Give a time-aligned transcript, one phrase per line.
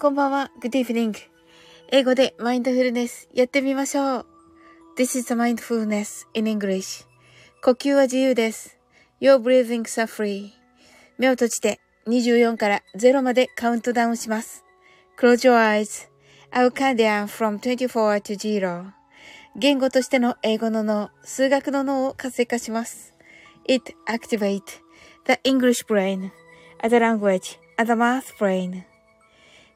[0.00, 0.50] こんばんは。
[0.62, 1.14] Good evening.
[1.92, 4.26] 英語でマインドフルネスやってみましょう。
[4.96, 7.04] This is the mindfulness in English.
[7.62, 8.78] 呼吸は自由です。
[9.20, 10.52] Your breathings are free.
[11.18, 14.64] 目を閉じて24から0までカウントダウンします。
[15.18, 16.08] Close your eyes.
[16.50, 18.92] I will count down from 24 to 0.
[19.54, 23.12] 言語としての英語の脳、数学の脳を活性化します。
[23.68, 24.62] It activate
[25.26, 26.30] the English brain,
[26.82, 28.89] as a language, as a math brain.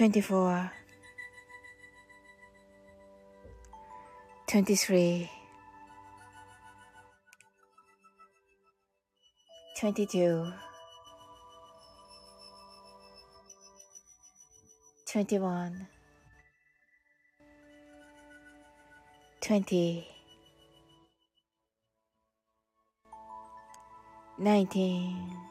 [0.00, 0.72] 24
[4.46, 5.28] 23
[9.76, 10.54] 22
[15.04, 15.86] 21
[19.42, 20.06] 20
[24.38, 25.49] 19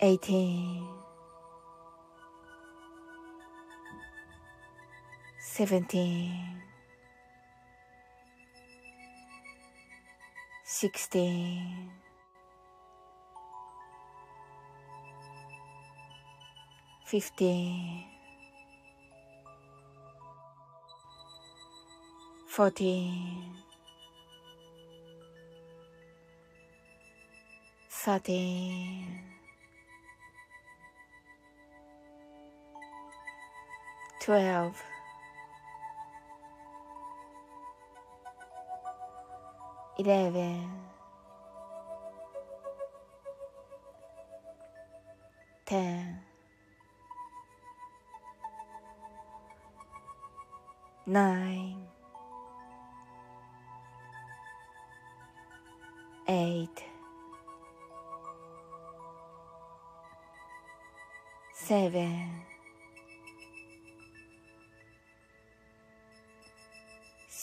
[0.00, 0.94] 18
[5.56, 6.64] 17
[10.64, 11.90] 16
[17.06, 18.04] 15
[22.48, 23.54] 14
[27.90, 29.33] 13
[34.24, 34.82] twelve,
[39.98, 40.66] eleven,
[45.66, 46.20] ten,
[51.06, 51.86] nine,
[56.28, 56.82] eight,
[61.52, 62.30] seven,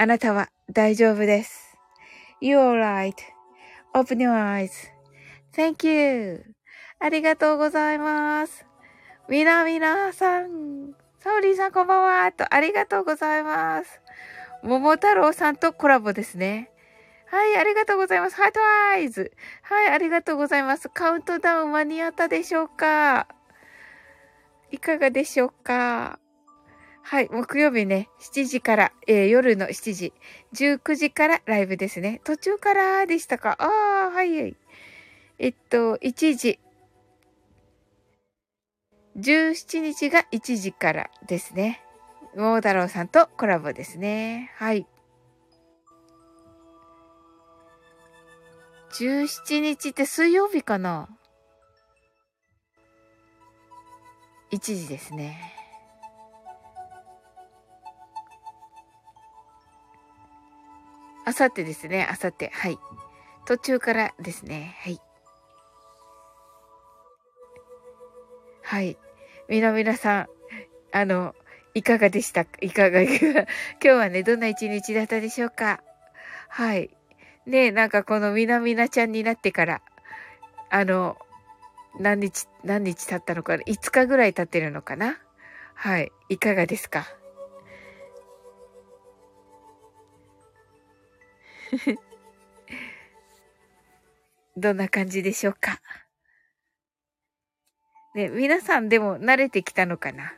[0.00, 1.76] あなたは大丈夫です。
[2.40, 2.80] You're
[3.92, 6.42] right.Open your eyes.Thank you.
[6.98, 8.64] ありがとうございます。
[9.28, 10.94] みなみなさん。
[11.18, 12.32] サオリーさんこんばんは。
[12.32, 14.00] と、ありがとうございます。
[14.62, 16.70] 桃太郎さんとコラボですね。
[17.26, 18.36] はい、ありがとうございます。
[18.36, 18.60] ハート
[18.94, 19.32] アイズ。
[19.60, 20.88] はい、ありがとうございます。
[20.88, 23.28] カウントダウン間に合ったでしょうか？
[24.70, 26.18] いかがでしょうか？
[27.10, 30.12] はい、木曜日ね、7時から、えー、夜の7時、
[30.54, 32.20] 19時からライブですね。
[32.22, 33.56] 途中からでしたか？
[33.58, 34.56] ああ、はい。
[35.40, 36.60] えっと、1時。
[39.16, 41.82] 17日が1時からですね。
[42.36, 44.52] 桃太郎さんとコラボですね。
[44.54, 44.86] はい。
[48.92, 51.08] 17日って水曜日かな
[54.52, 55.56] ?1 時ですね。
[61.30, 62.50] あさってですね、あさって。
[62.52, 62.78] はい。
[63.46, 64.76] 途中からですね。
[64.82, 65.00] はい。
[68.64, 68.98] はい。
[69.48, 70.26] みなみなさん、
[70.90, 71.36] あの、
[71.74, 72.90] いかがでしたいか？
[72.90, 73.42] が、いかが、
[73.80, 75.84] 今日はね、どんな一日だったでしょうか？
[76.48, 76.90] はい。
[77.46, 79.82] ねえ、なんかこのみなみなちゃんになってから、
[80.68, 81.16] あの、
[82.00, 85.16] 何日、何日経ったのかな ?5 日ぐらい経ってるのかな？
[85.74, 86.10] はい。
[86.28, 87.06] いかがですか？
[94.56, 95.80] どんな感じでしょうか？
[98.14, 100.34] ね、皆さんでも慣れてきたのかな？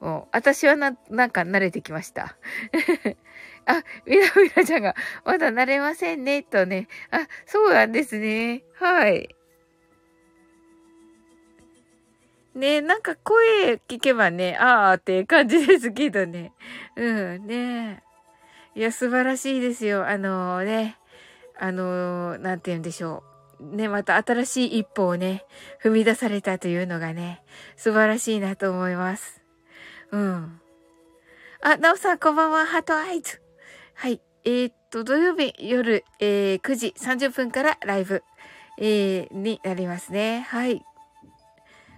[0.00, 2.36] もう、私はな、なんか慣れてきました。
[3.66, 6.88] あ、みなみなちゃんが、まだ慣れませんね、とね。
[7.10, 8.62] あ、そうなんですね。
[8.74, 9.34] はい。
[12.54, 16.52] ねなんか声聞けばね、あーって感じですけどね。
[16.96, 18.02] うん、ね
[18.74, 20.06] いや、素晴らしいですよ。
[20.06, 20.96] あのー、ね、
[21.58, 23.24] あのー、なんて言うんでしょ
[23.60, 23.76] う。
[23.76, 25.44] ね、また新しい一歩をね、
[25.82, 27.42] 踏み出されたというのがね、
[27.76, 29.42] 素晴らしいなと思います。
[30.12, 30.60] うん。
[31.60, 33.42] あ、なおさん、こんばんは、ハートアイズ。
[33.94, 34.20] はい。
[34.44, 38.22] えー、っと、土曜日夜、えー、9時30分からライブ、
[38.78, 40.46] えー、になりますね。
[40.48, 40.82] はい。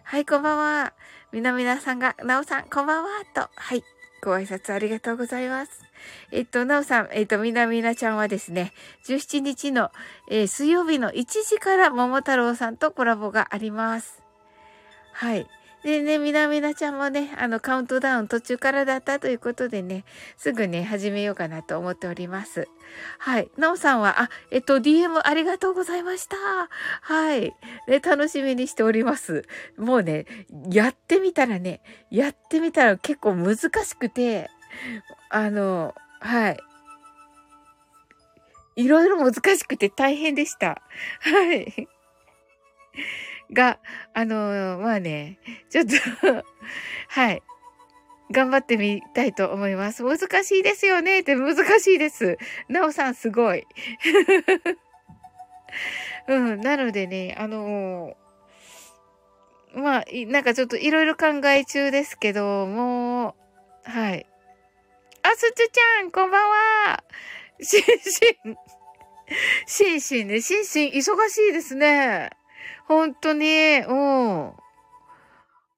[0.03, 0.95] はい、こんばんは。
[1.33, 3.49] みなみなさんが、なおさん、こんばんは、と。
[3.55, 3.85] はい。
[4.25, 5.83] ご挨拶ありがとうございます。
[6.31, 8.73] えっと、なおさん、えっと、みなみなちゃんはですね、
[9.07, 9.91] 17日の、
[10.31, 14.23] えー、水曜日の1時から桃太郎さんとコラボがあります。
[15.13, 15.49] はい。
[15.85, 20.05] でね、みなみなちゃんもね、あの、カウントダウン途中からだったということでね、
[20.37, 22.69] すぐね、始めようかなと思っております。
[23.19, 23.51] はい。
[23.57, 26.37] なおさんは、あ、えっと、DM ありがとうございました。
[27.01, 27.53] はい。
[27.89, 29.45] ね、楽しみにしております。
[29.77, 30.27] もうね、
[30.71, 34.51] やってみたらね、やってみたら結構難しくて、
[35.31, 36.61] あの、はい。
[38.77, 40.81] いろいろ難しくて大変でした。
[41.21, 41.89] はい。
[43.53, 43.79] が、
[44.15, 45.39] あの、まあね、
[45.71, 45.93] ちょっと
[47.09, 47.43] はい。
[48.31, 50.03] 頑張ってみたいと思います。
[50.03, 52.39] 難しいですよねって難しいです。
[52.69, 53.67] なおさんすごい。
[56.29, 63.37] うん、なのでね、あのー、まあ、なんかちょっといろいろ考え中ですけど、も
[63.87, 64.27] う、はい。
[65.23, 67.05] あ、すつちゃん、こんばんは。
[67.61, 67.87] しんし
[68.45, 68.57] ん。
[69.67, 72.31] しんしんね、しんしん、忙しいですね。
[72.93, 74.53] 本当に、うん。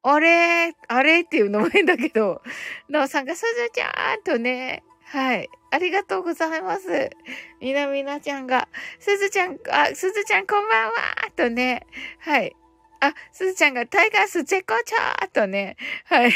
[0.02, 2.42] あれ、あれっていうのも変だけど、
[2.88, 5.48] なおさんがすずちゃんとね、はい。
[5.70, 7.10] ありがとうございます。
[7.60, 8.68] みなみなちゃんが、
[8.98, 10.92] すずちゃん、あ、すずちゃんこんばんは
[11.36, 11.86] とね、
[12.18, 12.54] はい。
[13.00, 14.96] あ、すずちゃんがタイガース絶好調
[15.32, 15.76] とね。
[16.06, 16.32] はい。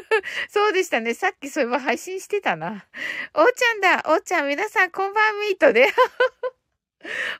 [0.48, 1.14] そうでしたね。
[1.14, 2.86] さっきそういえば配信してたな。
[3.34, 4.02] おーちゃんだ。
[4.06, 5.92] おーちゃん、皆さんこんばんみーとね。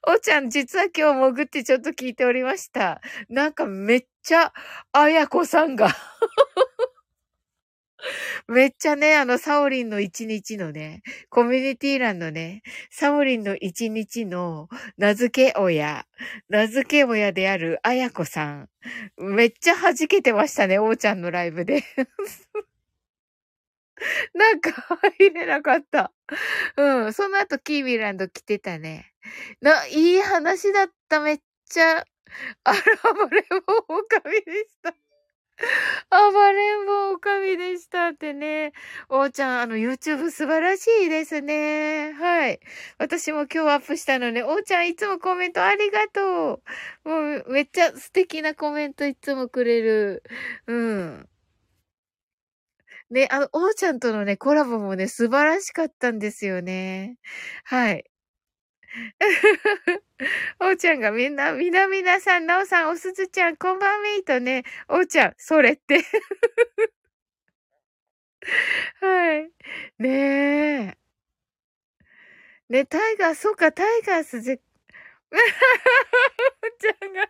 [0.09, 3.01] おーちゃん、実は今日潜ってちょっと聞いておりました。
[3.29, 4.53] なんかめっちゃ、
[4.93, 5.89] あやこさんが
[8.49, 14.69] めっちゃね、あの、サオリンの一日のね、コミュニティ欄のね、サオリンの一日の
[14.99, 16.07] 名付け親、
[16.49, 18.69] 名付け親であるあやこさん。
[19.19, 21.85] めっちゃ弾けてましたね、おーちゃんのライブで。
[24.35, 24.71] なんか
[25.19, 26.13] 入れなかった。
[26.77, 27.13] うん。
[27.13, 29.13] その後キーミランド来てたね。
[29.61, 31.21] な、いい話だった。
[31.21, 32.05] めっちゃ、
[32.65, 34.95] あら、暴れん坊おかみでした。
[36.11, 38.73] 暴れん坊おかみでしたってね。
[39.09, 42.13] おーちゃん、あの、YouTube 素晴らしいですね。
[42.15, 42.61] はい。
[42.99, 44.43] 私も今日アップしたのね。
[44.43, 46.63] おーちゃん、いつもコメントありがと
[47.05, 47.09] う。
[47.09, 50.23] もう、めっちゃ素敵なコメントいつもくれる。
[50.67, 51.29] うん。
[53.13, 57.17] ね、あの、おーちゃんとのね、コラボもね、素晴らしかったんですよね。
[57.65, 58.05] はい。
[60.61, 66.01] おーちゃんがみんな、みなみなさん、なおさん、おすずちゃん、こんばんみーとね、おーちゃん、それって
[69.01, 69.51] はい。
[69.99, 70.09] ね
[70.89, 70.97] え。
[72.69, 74.61] ね、タイガー、そうか、タイガースぜ、
[75.33, 75.39] おー
[76.79, 77.29] ちゃんが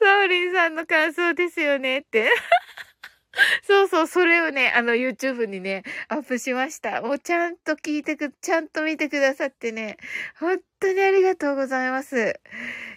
[0.00, 2.28] サオリンさんの感想ですよねって。
[3.64, 7.00] そうそう、それをね、あの、YouTube にね、アップしました。
[7.02, 9.96] もうちゃんと聞いてく、ちゃんと見てくださってね、
[10.38, 12.38] 本当にありがとうございます。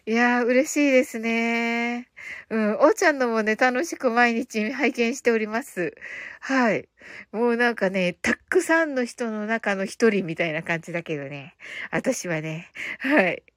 [0.05, 2.09] いやー、嬉しいですね。
[2.49, 2.75] うん。
[2.79, 5.95] おーちゃんのもね、楽しく毎日拝見しております。
[6.41, 6.89] はい。
[7.31, 11.55] もうなんかね、たくさんの人の中の一人みたいな感じだけどね。
[11.91, 12.71] 私はね。
[12.99, 13.54] はい。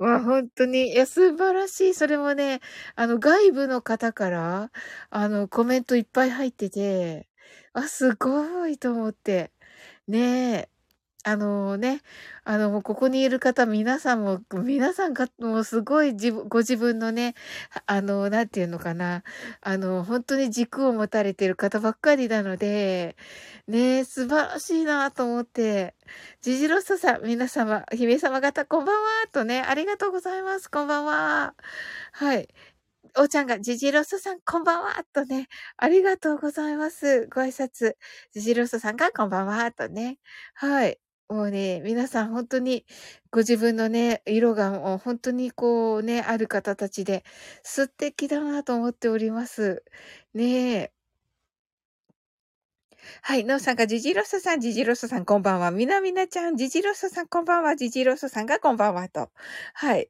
[0.00, 1.94] わ、本当に、いや、素晴らしい。
[1.94, 2.60] それもね、
[2.96, 4.72] あの、外部の方から、
[5.10, 7.28] あの、コメントいっぱい入ってて、
[7.74, 9.52] あ、すごいと思って。
[10.08, 10.69] ねえ。
[11.24, 12.00] あのね、
[12.44, 17.34] あの、ここにいる方、皆さんも、皆さんが、もうすごい自分、ご自分のね、
[17.86, 19.22] あの、なんていうのかな、
[19.60, 23.16] あの、本当に軸を持たれている方ばっかりなので、
[23.68, 25.94] ね、素晴らしいなと思って、
[26.40, 30.70] ジジロストさん、皆様、姫様方、こんばんはとね、ありがとうございます。
[30.70, 31.54] こんばんは。
[32.12, 32.48] はい。
[33.18, 35.48] おーちゃんが、ジジロスさん、こんばんはとね、
[35.78, 37.26] ありがとうございます。
[37.28, 37.94] ご挨拶。
[38.32, 40.18] ジジロスさんが、こんばんはとね。
[40.54, 40.98] はい。
[41.30, 42.84] もうね、皆さん本当に
[43.30, 47.24] ご自分のね、色がもう本当にこうね、ある方たちで
[47.62, 49.84] 素敵だなと思っております。
[50.34, 50.92] ねえ。
[53.22, 53.44] はい。
[53.44, 55.70] のうさんが、ジジロスさん、ジジロスさん、こんばんは。
[55.70, 57.76] みなみなちゃん、ジジロスさん、こんばんは。
[57.76, 59.08] ジジロスさんが、こんばんは。
[59.08, 59.30] と。
[59.74, 60.08] はい。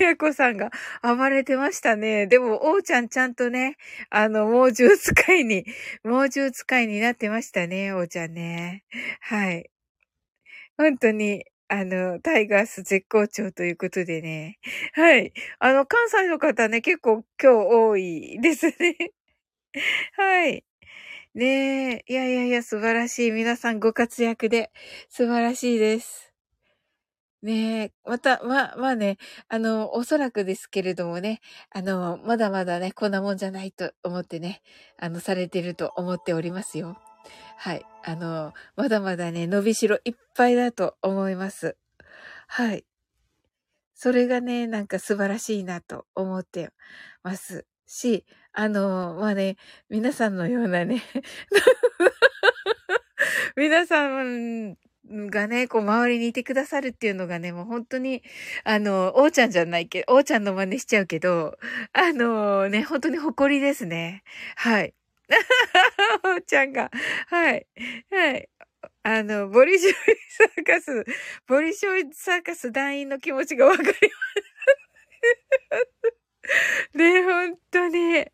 [0.00, 0.70] あやこさんが、
[1.02, 2.26] 暴れてましたね。
[2.26, 3.76] でも、おうちゃん、ちゃんとね、
[4.10, 5.64] あの、猛獣使いに、
[6.04, 8.84] 猛獣使いになってましたね、おうちゃんね。
[9.20, 9.68] はい。
[10.78, 14.58] 本当に、あの、タイガース絶好調ということでね。
[14.94, 15.32] はい。
[15.60, 19.12] あの、関西の方ね、結構今日多いですね。
[20.16, 20.64] はい。
[21.34, 23.30] ねえ、いやいやいや、素晴らしい。
[23.32, 24.70] 皆さんご活躍で、
[25.08, 26.32] 素晴らしいです。
[27.42, 34.62] ねえ、また、ま、まあね、あの、おそらくですけれどもね、あの、まだまだね、こんなもんじゃないと思ってね、
[34.96, 36.96] あの、されてると思っておりますよ。
[37.56, 37.84] はい。
[38.04, 41.76] あの、まだまだね、伸びしろいっぱいだと思います。
[42.46, 42.84] はい。
[43.96, 46.70] それがね、なんか素晴らしいなと思って
[47.24, 48.24] ますし、
[48.54, 49.56] あの、まあね、
[49.88, 51.02] 皆さんのようなね
[53.56, 54.76] 皆さん
[55.30, 58.22] がね、こう周りにいてくださるっていうのがね、もう本当に、
[58.64, 61.56] あの、おーちゃんじゃないけど、おーちゃんの真似しちゃうけど、
[61.92, 64.22] あのね、本当に誇りですね。
[64.56, 64.94] はい。
[66.24, 66.90] おーちゃんが、
[67.28, 67.66] はい。
[68.10, 68.48] はい。
[69.02, 69.94] あの、ボリショイ
[70.30, 71.04] サーカス、
[71.46, 74.00] ボリショイサーカス団員の気持ちがわかります。
[76.94, 78.26] ね、本当に、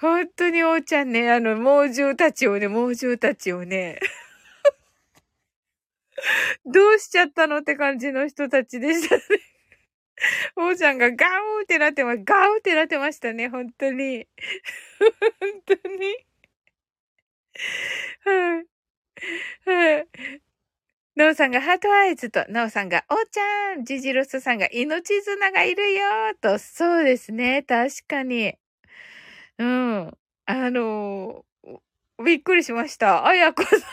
[0.00, 3.98] 本当におーちゃんね、あの、猛獣たちをね、猛獣たちをね、
[6.64, 9.22] どうしちゃったのって感じの人たちでしたね。
[10.56, 14.26] おーちゃんがガウーってなってま、ガウーってなってましたね、本当に。
[15.40, 16.26] 本当に。
[18.24, 18.66] はい。
[19.64, 20.08] はい。
[21.16, 26.02] なおさんがハートアイズと、なおさんが、おーちゃんジジロスさんが命綱がいるよ
[26.42, 27.62] と、そうですね。
[27.62, 28.54] 確かに。
[29.58, 30.18] うん。
[30.44, 33.26] あのー、びっくりしました。
[33.26, 33.86] あやこさんの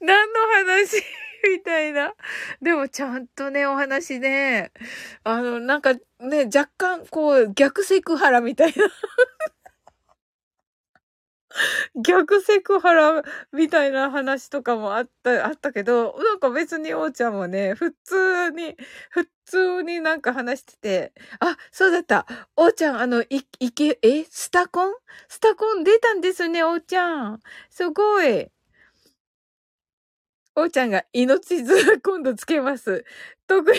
[0.00, 0.40] 何の
[0.74, 0.96] 話？
[1.48, 2.12] みたいな。
[2.60, 4.72] でもちゃんとね、お話ね、
[5.22, 8.84] あの、なんかね、若干こう、逆セクハラみたいな
[12.04, 13.22] 逆セクハラ
[13.52, 18.76] みたいな話とかもあった、あったけど、なんか別におーちゃんもね、普通に、
[19.10, 22.26] 普通になんか話してて、あ、そうだった。
[22.56, 24.94] おーちゃん、あの、い、いけ、えスタコン？
[25.28, 27.40] スタコン出たんですね、おーちゃん。
[27.70, 28.48] すごい。
[30.56, 33.04] おーちゃんが命綱今度つけます。
[33.46, 33.78] 特に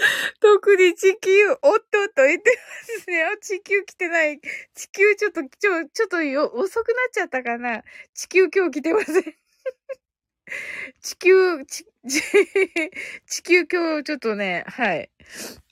[0.40, 2.58] 特に地球、おっとっと言って
[2.98, 3.24] ますね。
[3.24, 4.40] あ、地球来てない。
[4.74, 7.82] 地球ちょっと、ちょ、ちょっとよ、遅くなっちゃったかな。
[8.14, 9.36] 地球今日来てません。
[11.02, 11.86] 地球、ち、
[13.26, 15.10] 地球今日ちょっとね、はい。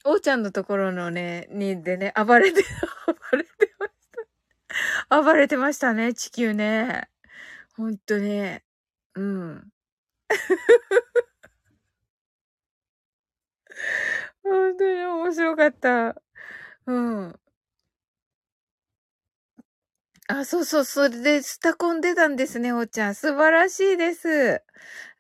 [0.05, 2.63] おーちゃんのところのね、にでね、暴れて、
[3.07, 3.93] 暴れてまし
[5.11, 5.23] た。
[5.23, 7.09] 暴れてましたね、地球ね。
[7.77, 8.65] ほんとね。
[9.15, 9.73] うん。
[14.43, 16.21] ほんとに面白かった。
[16.87, 16.93] う
[17.29, 17.41] ん。
[20.31, 23.15] あ、そうそう、それでスタコン出たんですね、おーちゃん。
[23.15, 24.63] 素晴らしいです。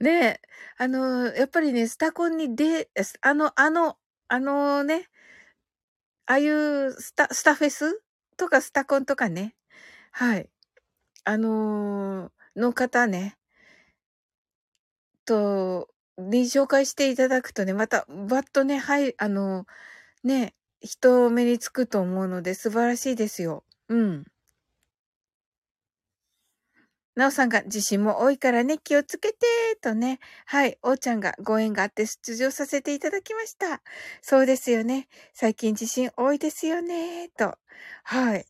[0.00, 0.40] ね
[0.78, 2.90] あの、やっぱりね、スタコンにで、
[3.22, 3.96] あの、あの、
[4.28, 5.08] あのね、
[6.26, 8.02] ああいうスタ、スタフェス
[8.36, 9.54] とかスタコンとかね。
[10.12, 10.50] はい。
[11.24, 13.38] あのー、の方ね。
[15.24, 15.88] と、
[16.18, 19.66] に紹介していただくとね、また、バッとね、はい、あの、
[20.24, 23.64] ね、人目につくと思うので素晴らしいですよ。
[23.88, 24.24] うん。
[27.16, 29.38] なおさんが自信も多いからね、気をつけて、
[29.80, 30.20] とね。
[30.46, 30.78] はい。
[30.82, 33.82] おーちゃんがご縁があって出場させていただきました。
[34.22, 35.08] そうですよね。
[35.34, 37.58] 最近自信多いですよね、と。
[38.04, 38.46] はい。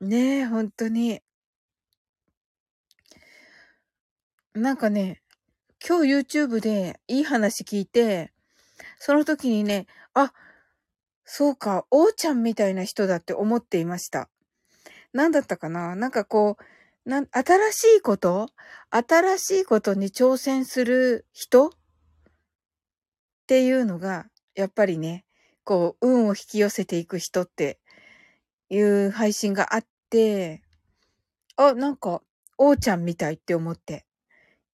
[0.00, 1.20] ねえ、本当に。
[4.54, 5.20] なんかね、
[5.86, 8.32] 今日 YouTube でいい話聞いて、
[8.98, 10.32] その時にね、あ、
[11.24, 14.28] そうか、おーちゃんみたいな人だって思っていました。
[15.12, 15.96] なんだったかな？
[15.96, 16.58] なんかこ
[17.06, 18.48] う、な、新しいこと？
[18.90, 21.68] 新しいことに挑戦する人？
[21.68, 21.70] っ
[23.46, 25.24] ていうのが、やっぱりね、
[25.64, 27.80] こう、運を引き寄せていく人って
[28.68, 30.62] いう配信があって、
[31.56, 32.22] あ、なんか、
[32.58, 34.04] おーちゃんみたいって思って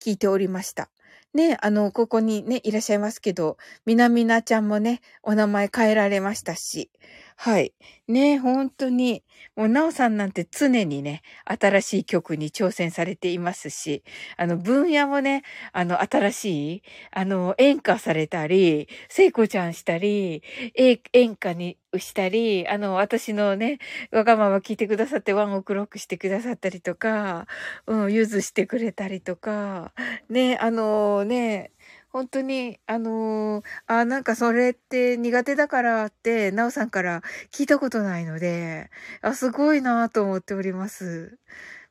[0.03, 0.91] 聞いておりました。
[1.37, 6.91] ね、あの、ここにね、いらっしゃいますけど、みなみなちゃんもね、お名前変えられましたし、
[7.39, 7.75] はい。
[8.09, 9.23] ね、本当に、
[9.57, 14.03] もう、なおさんなんて常にね、新しい曲に挑戦されていますし、
[14.39, 20.43] あの、分野もね、あの、新しい、あの、演歌されたり、聖子ちゃんしたり、
[20.75, 23.79] 演歌にしたり、あの、私のね、
[24.13, 27.47] わがまま聞いてくださってワンオクロックしてくださったりとか、
[27.87, 29.93] うん、ゆずしてくれたりとか、
[30.31, 31.71] ね、あのね、
[32.17, 37.21] 本当に、あのー、あ、なんかそれって苦手だからって、なおさんから
[37.53, 41.39] 聞いたことないので、あ、すごいなと思っております。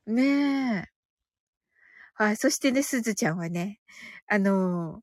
[0.08, 0.89] ねえ。
[2.15, 2.38] はい。
[2.38, 3.79] そしてね、すずちゃんはね、
[4.27, 5.01] あのー、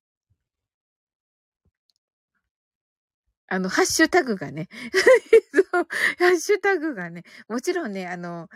[3.46, 4.68] あの、ハッシュタグがね
[6.18, 8.48] ハッシュタグがね、もちろんね、あの、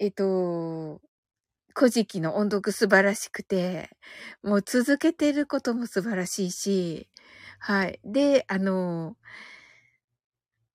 [0.00, 1.00] えっと、
[1.80, 3.88] 古事記の音読素晴らしくて、
[4.42, 7.08] もう続けてることも素晴らしいし、
[7.58, 7.98] はい。
[8.04, 9.16] で、あの、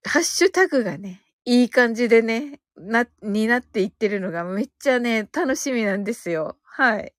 [0.03, 6.57] ハッシュタグがね、いい感じでね、な、になっていってるのがめっちゃね、楽しみなんですよ。
[6.63, 7.13] はい。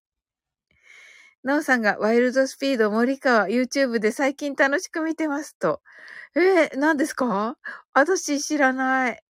[1.44, 5.80] なおさんがワイルドスピード森川 YouTube で最近楽しく見てますと。
[6.34, 7.56] えー、何ですか？
[7.92, 9.22] 私知らない。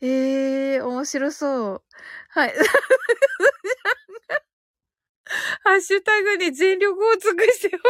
[0.00, 1.82] ええー、面白そう。
[2.28, 2.54] はい。
[5.64, 7.86] ハッシュタグに全力を尽くしております。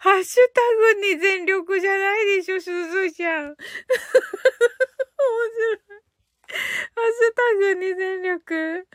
[0.00, 0.60] ハッシュタ
[0.96, 3.44] グに全力じゃないでしょ、すずちゃん。
[3.46, 3.56] 面白
[5.74, 5.83] い。
[6.44, 7.12] ハッ
[7.58, 8.86] シュタグに全力。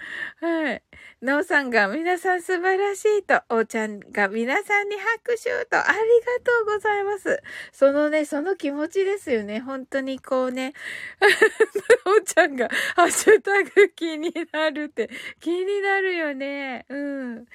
[0.41, 0.83] はい。
[1.21, 5.97] なおさんが皆さん素晴らしいと、おーちゃんが皆さんに拍手と、ありが
[6.43, 7.41] とうございます。
[7.73, 9.59] そのね、その気持ちですよね。
[9.59, 10.73] 本当にこうね、
[12.05, 15.09] おーちゃんがハッシュタグ気になるって、
[15.41, 16.85] 気になるよね。
[16.87, 17.45] うん。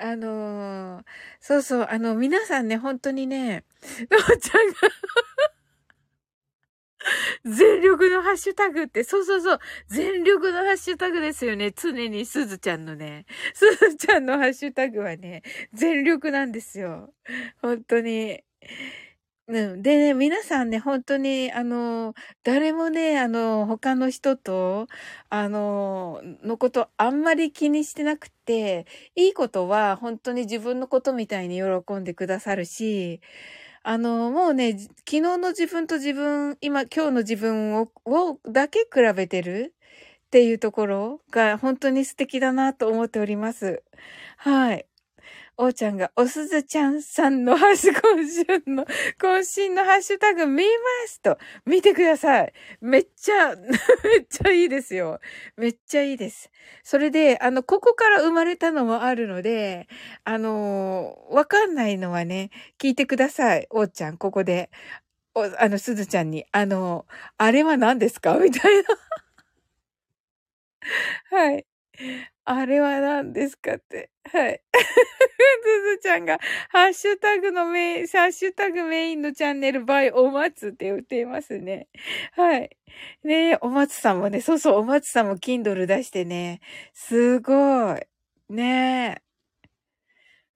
[0.00, 1.04] あのー、
[1.40, 3.64] そうそう、あの、皆さんね、本当にね、
[4.12, 4.74] おちゃんが
[7.44, 11.72] 全力のハッシュタグって、そうそうそう、全力のハッシュタグですよね。
[11.72, 13.26] 常にすずちゃんのね。
[13.54, 15.42] すずちゃんのハッシュタグはね、
[15.72, 17.12] 全力なんですよ。
[17.62, 18.42] 本当に。
[19.48, 19.82] うん。
[19.82, 24.88] でね、皆さんね、本当に、あの、誰もね、あの、他の人と、
[25.30, 33.22] あの、のことあんまり気にしてなくて、いいことは本当に自分のことみたいに喜んでくださるし、
[33.90, 39.74] あの、もうね、昨日の自分と自分、今、今日の自分を、をだけ比べてる
[40.26, 43.82] っていうところが本当に素敵だなと思っております。
[44.36, 44.86] はい。
[45.60, 48.86] おーちゃんが、おすずちゃんさんのハッシュ今週の、
[49.20, 50.68] 渾身のハッシュタグ見ま
[51.08, 52.52] すと、見てください。
[52.80, 53.56] めっちゃ、
[54.04, 55.18] めっちゃいいですよ。
[55.56, 56.48] めっちゃいいです。
[56.84, 59.88] それで、あの、ここから生まれたのもあるので、
[60.22, 63.66] あのわかんないのはね、聞いてください。
[63.70, 64.70] おーちゃん、ここで。
[65.34, 67.06] お、あの、すずちゃんに、あの、
[67.38, 68.34] あれは何ですか？
[68.38, 68.84] みたいな。
[71.30, 71.66] はい。
[72.50, 74.10] あれは何ですかって。
[74.24, 74.62] はい。
[74.72, 76.38] ずずちゃんが、
[76.70, 81.88] ハッシュタグのメイン、ハッシュタグメインのチャンネルバイお松って言っていますね。
[82.32, 82.76] はい。
[83.22, 86.60] ねえ、お松さんもね、そうそう、お松さんも Kindle 出してね、
[86.94, 88.00] すごい。
[88.54, 89.22] ねえ。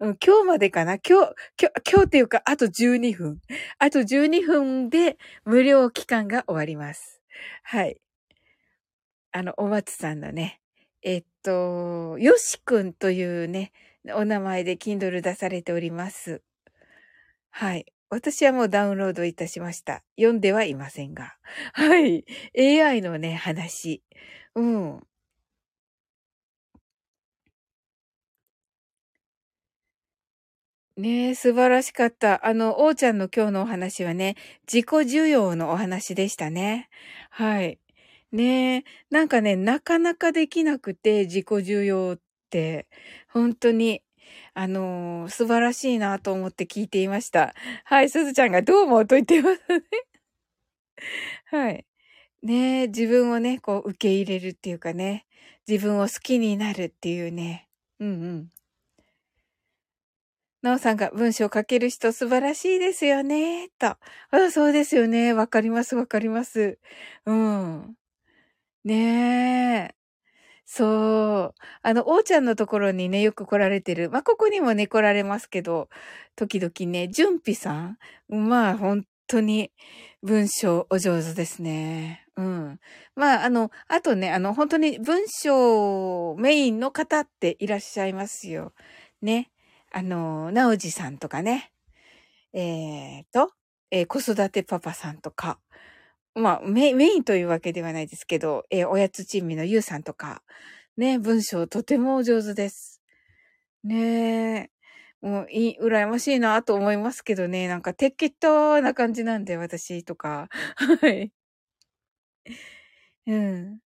[0.00, 0.94] うん、今日までかな？
[0.98, 3.40] 今日、今日、今日っていうか、あと12分。
[3.78, 7.20] あと12分で無料期間が終わります。
[7.64, 7.98] はい。
[9.33, 10.61] あの、お松さんのね、
[11.02, 13.72] えっと、よしくんというね、
[14.14, 16.42] お名前で Kindle 出されております。
[17.50, 17.87] はい。
[18.11, 20.02] 私はもうダウンロードいたしました。
[20.16, 21.37] 読んではいませんが。
[21.72, 22.24] はい。
[22.55, 24.02] AI のね、話。
[24.55, 25.02] うん。
[30.96, 32.46] ねえ、素晴らしかった。
[32.46, 34.37] あの、おーちゃんの今日のお話はね、
[34.70, 36.88] 自己需要のお話でしたね。
[37.31, 37.78] はい。
[38.33, 42.88] ねえ、なんかね、なかなかできなくて、自己重要って、
[43.29, 44.03] 本当に、
[44.55, 47.55] あのー、素晴らしいなと思って聞いていました。
[47.85, 49.83] はい、すずちゃんがどうもと言ってますね。
[51.47, 51.87] はい。
[52.42, 55.27] ねえ、自分をね、こう受け入れるっていうかね、
[55.68, 57.68] 自分を好きになるっていうね。
[58.01, 58.53] うんうん。
[60.62, 63.97] なおさんが文章を書ける人素晴らしいですよね、と。
[64.31, 65.33] あそうですよね。
[65.35, 66.79] わかります、わかります。
[67.27, 67.97] うん。
[68.85, 69.95] ねえ。
[70.64, 71.61] そう。
[71.83, 74.11] あの、おーちゃんのところにね、よく来られてる。
[74.11, 75.88] まあ、ここにもね、来られますけど、
[76.35, 77.99] 時々ね、じゅんぴさん？
[78.29, 79.71] まあ、本当に
[80.23, 82.27] 文章お上手ですね。
[82.37, 82.81] うん。
[83.14, 88.73] まあ、あの、あとね、あの、本当に文章メインの方っていらっしゃいますよ。
[89.21, 89.51] ね。
[89.90, 91.73] あの、なおじさんとかね。
[92.55, 93.53] えー、と、
[93.90, 95.59] えー、子育てパパさんとか。
[96.35, 100.42] まあメ、メインというわけではないですけど、えー、おやつ珍味のゆうさんとか、
[100.97, 103.03] ね、文章とてもお上手です。
[103.85, 104.71] ねえ。
[105.23, 107.68] もう、いい、羨ましいなと思いますけどね。
[107.68, 110.49] なんか、適当な感じなんで、私とか。
[111.01, 111.33] はい。
[113.27, 113.83] うん。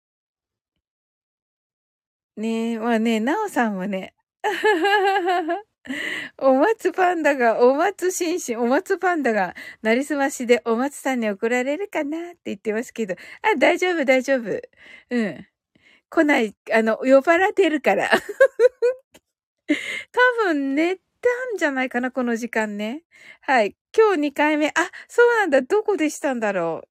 [2.36, 4.14] ねえ、まあね、なおさんもね。
[6.38, 14.60] お松パンダが、お松紳士、お松パンダが、なりすましでお松さんに送られるかなって言ってますけど、あ、大丈夫、大丈夫。
[15.10, 15.46] うん。
[16.08, 18.10] 来ない、あの、呼ばれてるから。
[20.12, 21.02] 多分寝た
[21.54, 23.04] んじゃないかな、この時間ね。
[23.42, 23.76] はい。
[23.96, 24.68] 今日2回目。
[24.68, 24.72] あ、
[25.08, 25.62] そうなんだ。
[25.62, 26.88] どこでしたんだろう。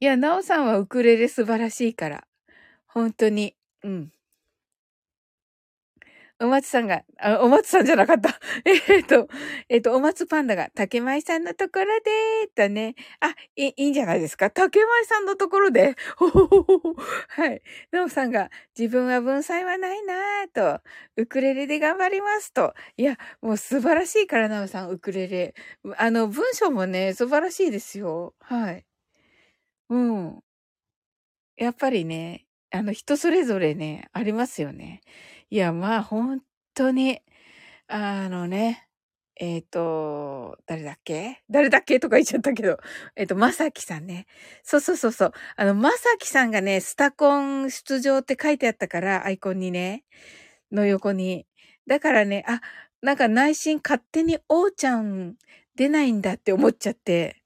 [0.00, 2.26] いや、なおさんはウクレレ素晴らしいから。
[2.86, 3.56] 本当に。
[3.82, 4.15] うん。
[6.38, 8.38] お松さんが、あ、お松さんじゃなかった。
[8.66, 9.26] えっと、
[9.70, 12.94] えっ、と、お松パンダが、竹舞さんのところで、とね。
[13.20, 14.50] あ、いい、いいんじゃないですか？
[14.50, 15.96] 竹舞さんのところで。
[16.18, 16.94] ほほほほ
[17.28, 17.62] はい。
[17.90, 20.82] なおさんが、自分は文才はないなぁと、
[21.16, 22.74] ウクレレで頑張りますと。
[22.98, 25.54] いや、もう素晴らしいから、なおさん、ウクレレ。
[25.96, 28.34] あの、文章もね、素晴らしいですよ。
[28.40, 28.84] はい。
[29.90, 30.42] うん。
[31.56, 35.00] やっぱりね、あの、人それぞれね、ありますよね。
[35.50, 36.42] いや、まあ、本
[36.74, 37.20] 当に、
[37.88, 38.88] あのね、
[39.36, 41.42] えっ、ー、と、誰だっけ？
[41.50, 42.00] 誰だっけ？
[42.00, 42.78] とか言っちゃったけど、
[43.14, 44.26] えっ、ー、と、まさきさんね。
[44.64, 45.32] そうそうそうそう。
[45.56, 50.04] あの、まさきさんがね、スタコン出場って書いてあったから、アイコンにね、
[50.72, 51.46] の横に。
[51.86, 52.60] だからね、あ、
[53.02, 55.36] なんか内心勝手におーちゃん
[55.76, 57.42] 出ないんだって思っちゃって。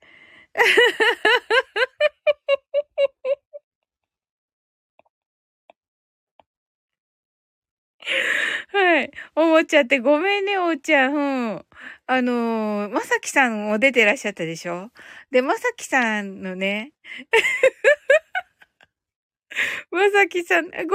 [8.73, 9.11] はい。
[9.35, 11.15] 思っちゃってごめんね、おうちゃん。
[11.15, 11.19] う
[11.57, 11.67] ん。
[12.07, 14.91] あのー、まさきさんも出てらっしゃったでしょ？
[15.31, 16.93] で、まさきさんのね、
[19.91, 20.91] まさきさん、ごめんね、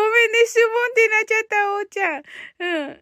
[0.46, 2.24] しゅぼんってなっちゃった、おうちゃん。
[2.60, 3.02] うん。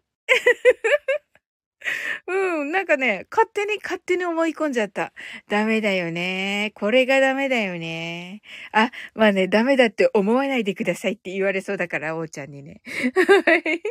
[2.26, 5.12] うん、なんかね、勝手に勝手に思い込んじゃった。
[5.48, 6.72] ダメだよね。
[6.74, 8.42] これがダメだよね。
[8.72, 12.80] あ、まあね、ダメだって思わないでくださいって言われそうだから、おーちゃんにね。
[13.46, 13.82] はい。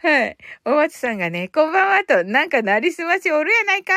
[0.00, 0.36] はい。
[0.64, 3.92] お松さんがね、こんばんはと、なんかなりすましおるやないか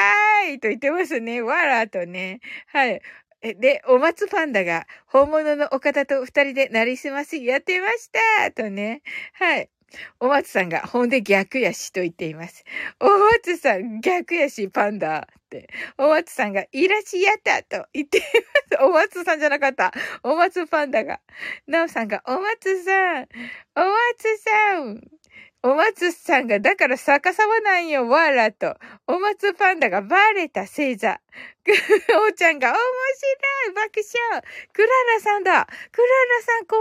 [0.48, 1.42] ーいと言ってますね。
[1.42, 2.40] わらとね。
[2.68, 3.02] はい。
[3.42, 8.10] で、お松パンダが本物のお方と二人でなりすましやってまし
[8.44, 9.02] たとね。
[9.34, 9.70] はい。
[10.20, 12.64] お松さんが、ほんで逆やしと言っています。
[13.00, 15.70] お松さん、逆やし、パンダって。
[15.98, 18.84] お松さんが、いらしやったと言っています。
[18.84, 19.92] お松さんじゃなかった。
[20.24, 21.20] お松パンダが。
[21.68, 23.28] なおさんが、お松さん、
[23.76, 25.02] お松さん、
[25.62, 28.78] お松さんが、だから逆さまなんよ、わらと。
[29.08, 31.20] お松パンダがバレた星座。
[31.68, 34.00] おーちゃんが、面白い爆
[34.32, 36.80] 笑クララさんだクララさん、こん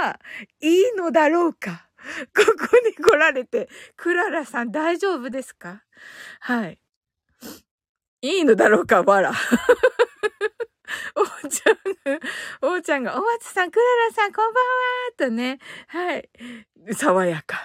[0.00, 0.20] ばんは
[0.60, 1.87] いいのだろうか
[2.34, 5.82] ここに来られて、クララさん大丈夫ですか？
[6.40, 6.78] はい。
[8.22, 9.32] いいのだろうか、バラ。
[11.14, 11.80] おーちゃんが、
[12.62, 14.70] おーちゃんが、お松さん、クララさん、こんばんは
[15.18, 16.28] とね、はい。
[16.94, 17.60] 爽やか。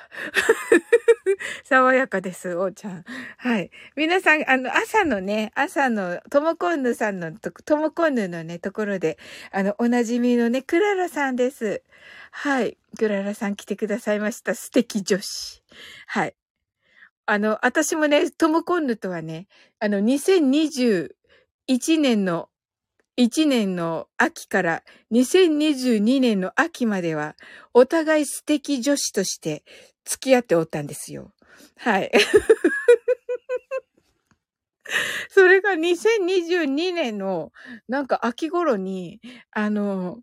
[1.63, 3.05] 爽やかです、おーちゃん。
[3.37, 3.71] はい。
[3.95, 9.17] 皆さん、あの、朝のね、朝の、ともこんぬさんのと、ともこんぬのね、ところで、
[9.51, 11.81] あの、おなじみのね、クララさんです。
[12.31, 12.77] はい。
[12.97, 14.55] クララさん来てくださいました。
[14.55, 15.63] 素敵女子。
[16.07, 16.35] はい。
[17.25, 19.47] あの、私もね、トムコンヌとはね、
[19.79, 22.49] あの、2021年の、
[23.17, 27.35] 1年の秋から2022年の秋までは、
[27.73, 29.63] お互い素敵女子として
[30.03, 31.31] 付き合っておったんですよ。
[31.77, 32.11] はい。
[35.29, 37.51] それが2022年の、
[37.87, 39.19] なんか秋頃に、
[39.51, 40.19] あの、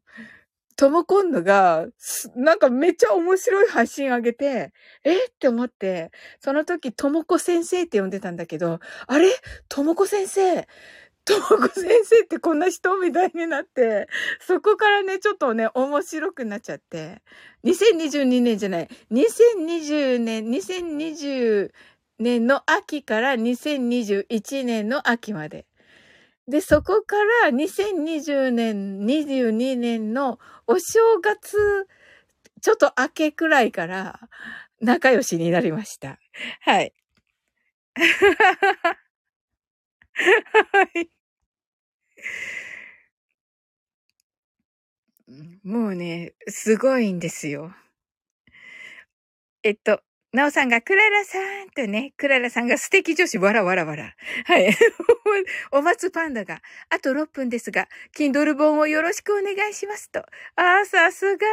[0.76, 1.86] ともこんぬが、
[2.36, 4.72] なんかめっちゃ面白い配信あげて、
[5.04, 5.26] え？
[5.26, 9.28] って思って、その時、ともこ先生って呼んでたんだけど、あれ？
[9.68, 10.66] ともこ先生？
[11.30, 14.08] ともこ先生ってこんな人みたいになって、
[14.40, 17.22] そこからね、ちょっとね、面白くなっちゃって、
[17.64, 21.72] 2022年じゃない、2020年、2020
[22.18, 25.66] 年の秋から2021年の秋まで。
[26.48, 31.86] で、そこから2020年、22年のお正月、
[32.60, 34.20] ちょっと明けくらいから
[34.80, 36.18] 仲良しになりました。
[36.62, 36.92] はい。
[40.72, 41.19] はい。
[45.62, 47.72] もうね、すごいんですよ。
[49.62, 54.14] えっと、なおさんが、クララさんとね、クララさんが素敵女子、わらわらわら。
[54.44, 54.70] はい。
[55.72, 60.20] お松パンダが、あと6分ですが、キンドル本をよろしくお願いしますと。
[60.54, 61.46] ああ、さすが。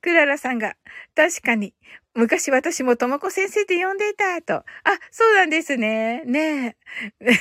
[0.00, 0.76] クララさんが、
[1.16, 1.74] 確かに、
[2.14, 4.54] 昔私もともこ先生って呼んでいたと。
[4.54, 4.64] あ、
[5.10, 6.22] そうなんですね。
[6.24, 6.76] ね
[7.20, 7.34] え。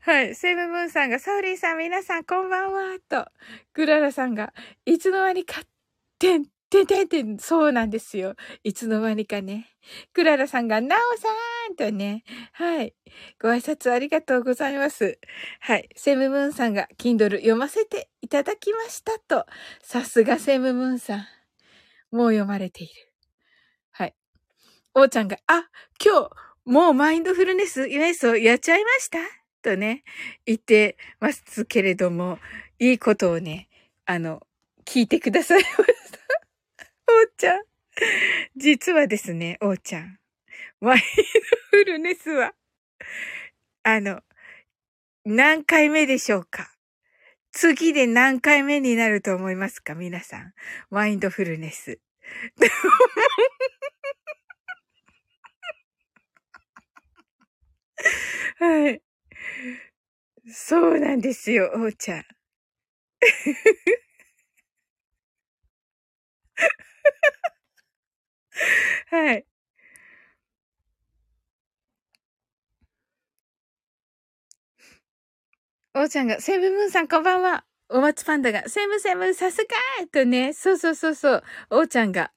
[0.00, 0.34] はい。
[0.34, 2.98] セブムーンさんが、ソーリーさん、皆さん、こんばんは。
[3.06, 3.26] と。
[3.74, 4.54] クララさんが、
[4.86, 5.60] いつの間にか、
[6.18, 8.36] てんてんてんてん、そうなんですよ。
[8.62, 9.68] いつの間にかね。
[10.12, 11.28] クララさんが、なおさ
[11.72, 12.22] んとね。
[12.52, 12.94] はい。
[13.40, 15.18] ご挨拶ありがとうございます。
[15.60, 15.88] はい。
[15.96, 19.46] セムムーンさんが、Kindle 読ませていただきましたと。
[19.82, 21.26] さすがセムムーンさん。
[22.12, 22.92] もう読まれている。
[23.90, 24.14] はい。
[24.94, 25.68] おーちゃんが、あ、
[26.04, 26.30] 今日、
[26.64, 29.18] もうマインドフルネス、イメスをやっちゃいました？
[29.62, 30.04] とね、
[30.46, 32.38] 言ってますけれども、
[32.78, 33.68] いいことをね、
[34.06, 34.40] あの、
[34.84, 36.19] 聞いてくださいました。
[37.10, 37.62] おーちゃん。
[38.56, 40.18] 実はですね、おーちゃん。
[40.80, 42.54] ワインドフルネスは、
[43.82, 44.20] あの、
[45.24, 46.70] 何回目でしょうか？
[47.52, 49.94] 次で何回目になると思いますか？
[49.94, 50.52] 皆さん。
[50.90, 52.00] マインドフルネス。
[58.58, 59.02] はい。
[60.52, 62.24] そうなんですよ、おーちゃん。
[69.10, 69.46] はい。
[75.94, 77.64] おーちゃんが、セブムーンさんこんばんは。
[77.88, 79.66] お松パンダが、セムセムさすが
[80.12, 81.42] とね、そうそうそうそう。
[81.70, 82.30] おーちゃんが、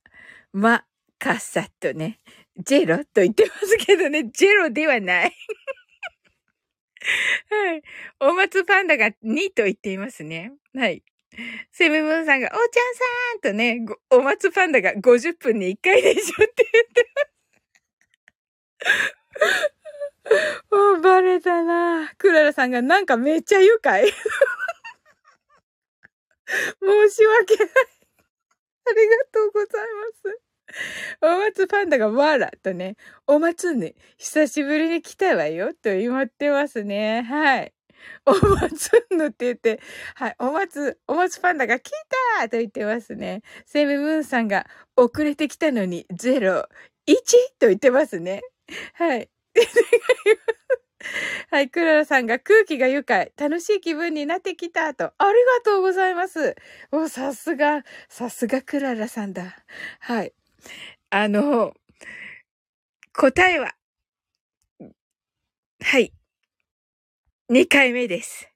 [0.54, 0.84] ま、
[1.20, 2.20] かっさとね、
[2.58, 5.36] ジェロと言ってますけどね、ジェロではない。
[7.50, 7.82] はい。
[8.20, 10.54] お松パンダが2と言っていますね。
[10.76, 11.04] はい。
[11.72, 17.34] セブムーンさんが、おーちゃんさんとね、お松パンダが50分に1回でしょって言ってます。
[20.72, 24.06] もうバレたなクララさんがなんかめっちゃ愉快。
[26.48, 27.70] 申し訳ない。
[28.86, 30.42] ありがとうございます。
[31.22, 32.96] お松パンダがわらとね、
[33.28, 37.22] お松ね、久しぶりに来たわよと言ってますね。
[37.22, 37.74] はい。
[38.26, 39.80] お松のって言って、
[40.16, 41.92] はい、お松、お松パンダが来
[42.40, 43.42] たと言ってますね。
[43.66, 46.68] セイムムーンさんが遅れてきたのに0、
[47.08, 48.42] 1と言ってますね。
[48.94, 49.30] はい。
[51.52, 55.06] はい、クララさんが空気が愉快、楽しい気分になってきたと。
[55.18, 56.56] ありがとうございます。
[56.92, 59.64] お、さすが、さすがクララさんだ。
[60.00, 60.34] はい。
[61.12, 61.74] あの、
[63.14, 63.76] 答えは、
[65.82, 66.14] はい。
[67.54, 68.50] 2回目です。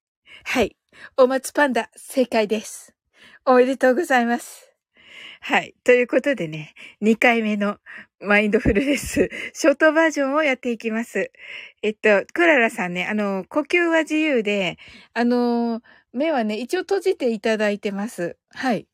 [0.43, 0.75] はい。
[1.17, 2.95] お松パンダ、正解です。
[3.45, 4.73] おめでとうございます。
[5.39, 5.75] はい。
[5.83, 7.77] ということでね、2回目の
[8.19, 11.31] マインドフルネス、ショートバージョンをやっていきます。
[11.83, 14.79] えっと、クララさんね、あの、呼吸は自由で、
[15.13, 18.35] あの、目はね、一応閉じていただいてます。
[18.49, 18.87] はい。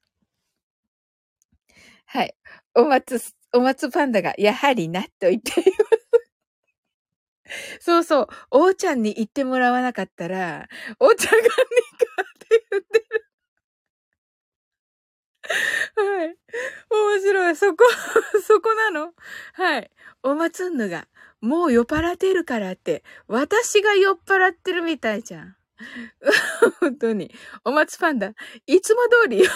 [2.07, 2.35] はい。
[2.75, 3.21] お松、
[3.53, 6.02] お松パンダが、やはりな、と言っています。
[7.79, 8.27] そうそう。
[8.51, 10.67] おーちゃんに言ってもらわなかったら、
[10.99, 11.51] おーちゃんがニカ
[12.23, 13.25] って言ってる。
[15.95, 16.37] はい。
[16.89, 17.55] 面白い。
[17.55, 17.83] そこ、
[18.45, 19.13] そこなの？
[19.53, 19.91] はい。
[20.23, 21.07] おまつんぬが、
[21.41, 25.55] もう酔っ払ってるからって、私が酔っ払ってるみたいじゃん。
[26.79, 27.33] 本当に。
[27.65, 28.33] お松パンダ、
[28.67, 29.51] いつも通りよ。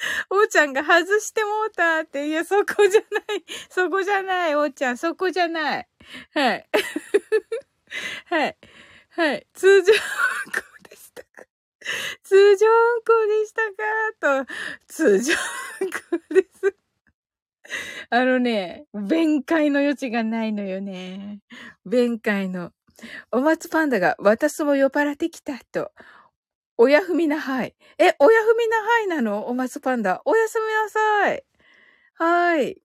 [0.30, 3.44] おーちゃんが外してもうたって、いや、そこじゃない。
[3.70, 4.98] そこじゃない、おーちゃん。
[4.98, 5.88] そこじゃない。
[6.34, 6.68] はい。
[8.26, 8.56] はい。
[9.10, 9.46] はい。
[9.52, 9.98] 通常運
[10.52, 11.44] 行でしたか、
[12.22, 13.62] 通常運行でした
[14.42, 14.54] かと、
[14.86, 15.34] 通常
[15.80, 16.76] 運行です。
[18.10, 21.40] あのね、弁解の余地がないのよね。
[21.84, 22.72] 弁解の。
[23.32, 25.92] お松パンダが私も酔っ払ってきたと。
[26.82, 27.74] おやふみなはい。
[27.98, 29.48] え、おやふみなはいなの？
[29.48, 30.22] お松パンダ。
[30.24, 31.44] おやすみなさい。
[32.14, 32.80] はい。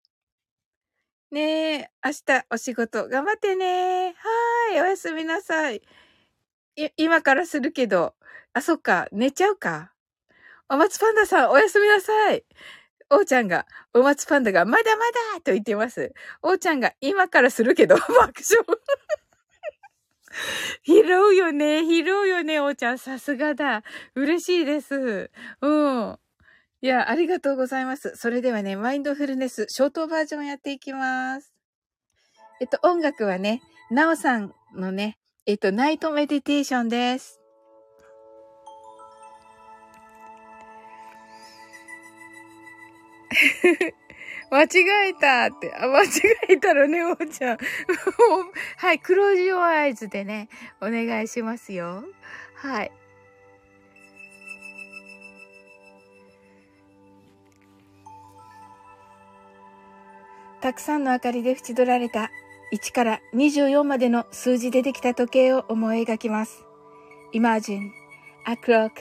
[1.32, 4.14] ねえ、明日お仕事頑張ってね。
[4.18, 5.82] はい、おやすみなさい。
[6.76, 8.16] い、今からするけど。
[8.52, 9.94] あ、そっか、寝ちゃうか。
[10.68, 12.44] お松パンダさん、おやすみなさい。
[13.10, 15.06] おーちゃんが、お松パンダが、まだま
[15.36, 16.14] だと言ってます。
[16.42, 18.34] おーちゃんが、今からするけど、爆笑。
[20.86, 21.84] 拾うよね。
[21.86, 22.98] 拾うよね、おーちゃん。
[22.98, 23.84] さすがだ。
[24.16, 25.32] 嬉しいです。
[25.62, 26.20] うん。
[26.82, 28.14] いや、ありがとうございます。
[28.16, 31.54] それではね、マインドフルネス、ショートバージョンやっていきます。
[32.62, 37.40] えっと、音楽はね、なおさんのね、えっと、ナイトメディテーションです。
[44.52, 45.74] 間違えたって。
[45.76, 46.08] あ、間違
[46.50, 47.58] えたらね、おーちゃん。
[48.78, 50.50] はい、クロージオアイズでね、
[50.82, 52.04] お願いしますよ。
[52.56, 52.92] はい。
[60.62, 62.32] たくさんの明かりで縁取られた
[62.74, 66.64] 1から24までの数字でできた時計を思い描きます。
[67.34, 67.92] Imagine
[68.48, 68.92] a clock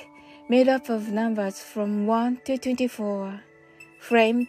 [0.51, 3.41] made up of numbers from 1 to 24
[3.99, 4.49] framed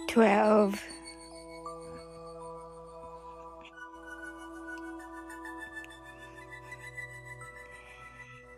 [0.08, 0.82] twelve.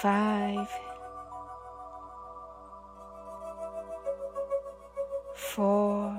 [0.00, 0.68] five,
[5.34, 6.14] four,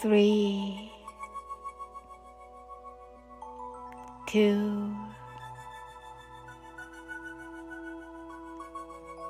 [0.00, 0.90] three,
[4.26, 4.94] two,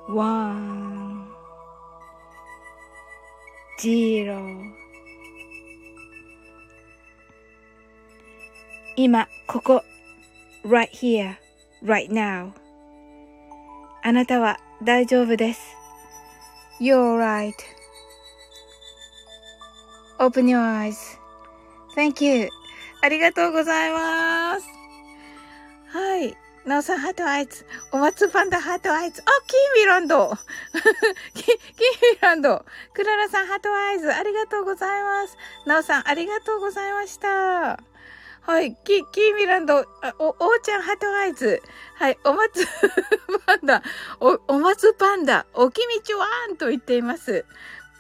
[0.09, 1.27] one,
[3.79, 4.73] zero
[8.95, 9.83] 今、ここ
[10.64, 11.36] Right here,
[11.84, 12.52] right now.
[14.04, 15.76] あなたは大丈夫です。
[16.80, 17.18] You're
[20.20, 20.60] right.Open your
[21.96, 22.50] eyes.Thank you.
[23.02, 24.68] ありがとうございます。
[25.88, 26.36] はい。
[26.66, 27.66] なおさん heart eyes。
[27.94, 29.22] お松パンダ heart eyes。
[29.22, 30.34] あ、キーミランド
[31.34, 32.66] キキーミランド。
[32.94, 34.14] クララさん heart eyes。
[34.14, 35.38] ありがとうございます。
[35.66, 37.80] なおさんありがとうございました。
[38.48, 38.74] はい。
[38.86, 39.86] キ、キーミランド、お、おー
[40.64, 41.62] ちゃん heart eyes。
[41.96, 42.18] はい。
[42.24, 42.66] お松
[43.46, 43.84] パンダ、
[44.22, 47.44] お、お松パンダ、おきみちわーんと言っています。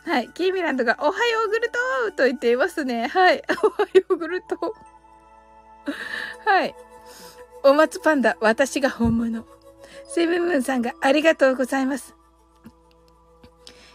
[0.05, 0.29] はい。
[0.29, 3.07] キーミランドが、おはようグルトーと言っていますね。
[3.07, 3.43] はい。
[3.61, 6.49] おはようグルトー。
[6.49, 6.73] はい。
[7.63, 9.45] お松パンダ、私が本物。
[10.07, 12.16] セブンムーンさんがありがとうございます。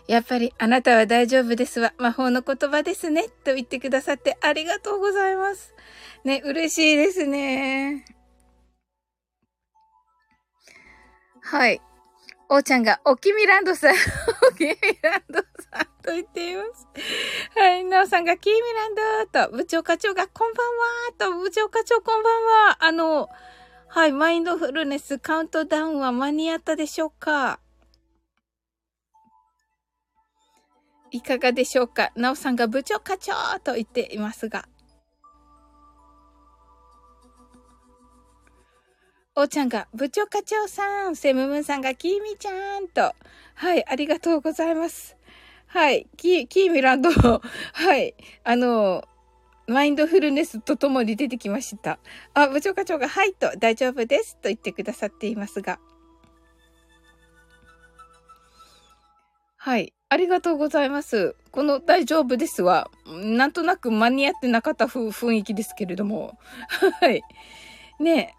[0.09, 1.95] やっぱりあなたは大丈夫ですわ。
[1.99, 3.29] 魔法の言葉ですね。
[3.45, 5.75] と言ってくださってありがとうございます。
[6.25, 8.05] ね、嬉しいですね。
[11.41, 11.81] はい。
[12.49, 13.95] おーちゃんが、おきみランドさん、
[14.51, 16.87] おきみランドさんと言っています。
[17.59, 17.85] はい。
[17.85, 18.95] なおさんが、きみラン
[19.33, 22.85] ドと、部長課長が、こんばんはと、部長課長こんばんは。
[22.85, 23.31] あの、
[23.89, 27.59] はい、マインドフルネスカウントダウンは間に合ったでしょうか？
[31.13, 32.11] いかがでしょうか？
[32.17, 33.33] なおさんが部長課長
[33.63, 34.67] と言っていますが。
[39.35, 43.15] おーちゃんが部長課長さん、セムムンさんがキーミちゃんと。
[43.55, 45.17] はい、ありがとうございます。
[45.67, 47.41] はい、キー、キーミランド、は
[47.97, 49.05] い、あの、
[49.67, 51.99] マインドフルネスとともに出てきました。
[52.35, 55.79] あ、部長課長が、はいと、大丈夫ですと言ってくださっていますが。
[59.57, 59.95] はい。
[60.13, 61.37] ありがとうございます。
[61.53, 66.39] この大丈夫ですは、なんとなく間に合ってなかった雰囲気ですけれども。
[67.01, 67.23] はい。
[67.99, 68.35] ね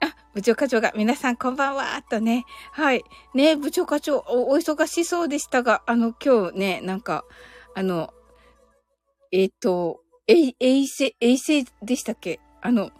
[0.00, 0.06] え。
[0.06, 2.46] あ、部長課長が、皆さんこんばんは、とね。
[2.72, 3.04] はい。
[3.34, 7.26] ねえ部長課長お、お忙しそうでしたが、あの、今日ね、なんか、
[7.74, 8.14] あの、
[9.30, 10.54] えっ、ー、と、衛
[10.86, 12.40] 星、衛星でしたっけ？
[12.62, 12.90] あの、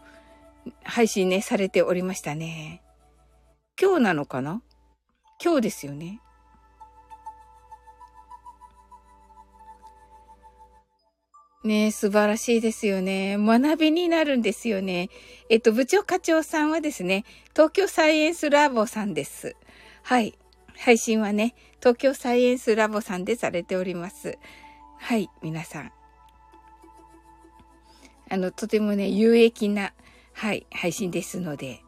[0.82, 2.82] 配信ね、されておりましたね。
[3.80, 4.60] 今日なのかな？
[5.42, 6.20] 今日ですよね。
[11.64, 13.36] ね素晴らしいですよね。
[13.38, 15.08] 学びになるんですよね。
[15.48, 19.56] えっと、部長課長さんはですね、東京サイエンスラボさんです。
[20.02, 20.38] はい。
[20.76, 24.38] 配信はね、東京サイエンスラボさんでされております。
[24.98, 25.92] はい、皆さん。
[28.30, 29.92] あの、とてもね、有益な、
[30.32, 31.83] はい、配信ですので。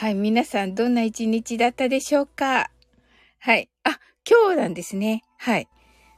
[0.00, 2.70] はい、皆さんどんな一日だったでしょうか？
[3.38, 3.68] はい。
[3.84, 5.24] あ、今日なんですね。
[5.36, 5.68] はい。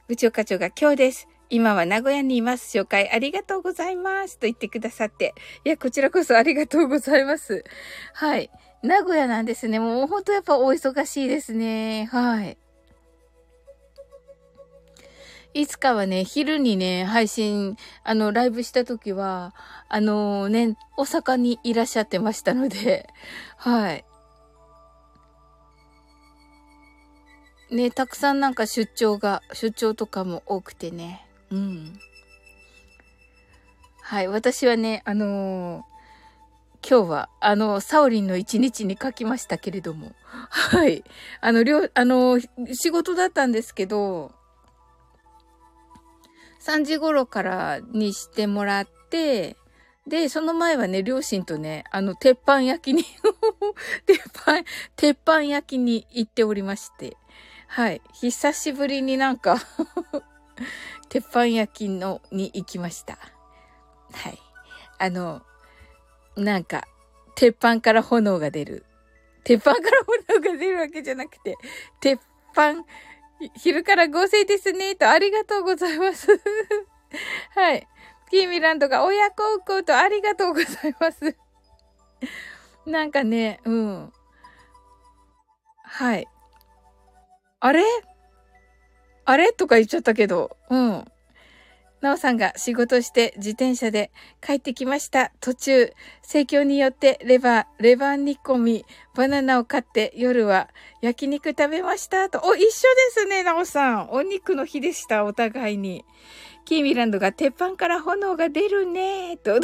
[0.07, 1.27] 部長課長が今日です。
[1.49, 2.77] 今は名古屋にいます。
[2.79, 4.39] 紹介ありがとうございます。
[4.39, 5.35] と言ってくださって。
[5.65, 7.65] いや、こちらこそありがとうございます。
[8.13, 8.49] はい。
[8.83, 9.81] 名古屋なんですね。
[9.81, 12.07] もう本当やっぱお忙しいですね。
[12.09, 12.57] はい。
[15.53, 19.53] いつかはね、昼にね、配信、あの、ライブした時は、
[19.87, 23.07] あのね、大阪にいらっしゃってましたので、
[23.57, 24.05] はい。
[27.69, 31.23] ね、たくさんなんか出張が、出張とかも多くてね。
[31.51, 31.99] うん。
[34.01, 40.13] はい、私はね、あのー、今日は、あの、サオリンの一日に書きましたけれども。
[40.49, 41.03] はい。
[41.41, 42.39] あの、りょうあの、
[42.73, 44.31] 仕事だったんですけど、
[46.63, 49.57] 3時頃からにしてもらって、
[50.07, 53.03] で、その前はね、両親とね、あの、鉄板焼きに
[54.05, 54.63] 鉄板、
[54.95, 57.17] 鉄板焼きに行っておりまして、
[57.67, 58.01] はい。
[58.13, 59.57] 久しぶりになんか
[61.09, 63.17] 鉄板焼きの、に行きました。
[64.13, 64.39] はい。
[64.99, 65.41] あの、
[66.37, 66.87] なんか、
[67.35, 68.85] 鉄板から炎が出る。
[69.43, 69.99] 鉄板から
[70.29, 71.55] 炎が出るわけじゃなくて、
[71.99, 72.21] 鉄
[72.53, 72.85] 板、
[73.55, 76.27] 昼から合成ですね、とありがとうございます。
[77.55, 77.87] はい。
[78.29, 81.35] キーミランドが親孝行とありがとうございます。
[82.85, 84.13] なんかね、うん。
[85.83, 86.27] はい。
[87.59, 87.83] あれ？
[89.25, 89.53] あれ？
[89.53, 91.05] とか言っちゃったけど、うん。
[92.03, 94.11] なおさんが仕事して自転車で
[94.45, 95.31] 帰ってきました。
[95.39, 98.85] 途中、盛況によってレバー、レバー煮込み、
[99.15, 100.67] バナナを買って夜は
[101.01, 102.41] 焼肉食べましたと。
[102.43, 102.71] お、一緒で
[103.11, 104.09] すね、なおさん。
[104.11, 106.03] お肉の日でした、お互いに。
[106.65, 109.57] キーミランドが鉄板から炎が出るねと。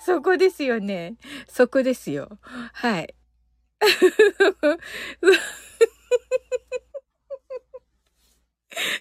[0.00, 1.16] そこですよね。
[1.46, 2.30] そこですよ。
[2.72, 3.14] はい。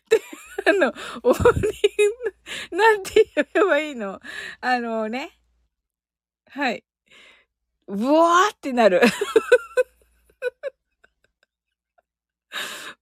[0.09, 0.21] で、
[0.69, 1.37] あの、おに、
[2.71, 4.19] なんて言えばいいの
[4.61, 5.37] あのね。
[6.49, 6.83] はい。
[7.87, 9.01] ブワーってなる。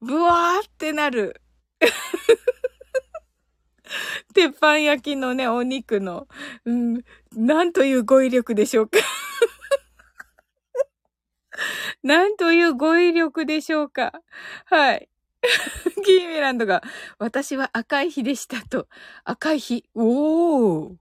[0.02, 1.42] ブワーってなる。
[4.34, 6.28] 鉄板焼きのね、お肉の、
[6.66, 9.00] うん、なんという語彙力でしょうか。
[12.04, 14.12] なんという語彙力でしょうか。
[14.66, 15.10] はい。
[16.06, 16.84] キーミランドが、
[17.20, 18.88] 私は赤い日でしたと。
[19.24, 19.86] 赤い日。
[19.96, 20.96] おー。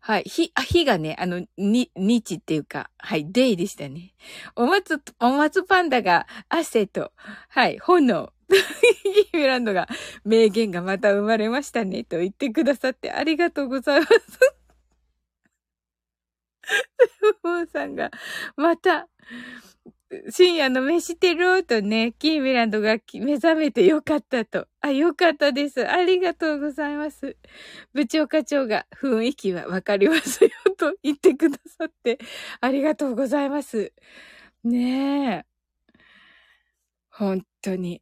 [0.00, 0.22] はい。
[0.24, 4.14] 日、あ、日がね、あの、に、日っていうか、はい、デイでしたね。
[4.56, 7.12] お松、お松パンダが汗と、
[7.48, 8.32] はい、炎。
[8.48, 9.88] キーミランドが、
[10.24, 14.12] 名言がまた生まれましたね、と言ってくださってありがとうございます。
[17.42, 18.10] モンさんが、
[18.56, 19.08] また、
[20.30, 24.66] 深夜の飯テロとね、キーミランドが目覚めてよかったと。
[24.80, 25.86] あ、よかったです。
[25.86, 27.36] ありがとうございます。
[27.92, 32.18] 部長課長が雰囲気はわかりますよと言ってくださって、
[32.60, 33.92] ありがとうございます。
[34.64, 35.46] ねえ。
[37.10, 38.00] 本当に。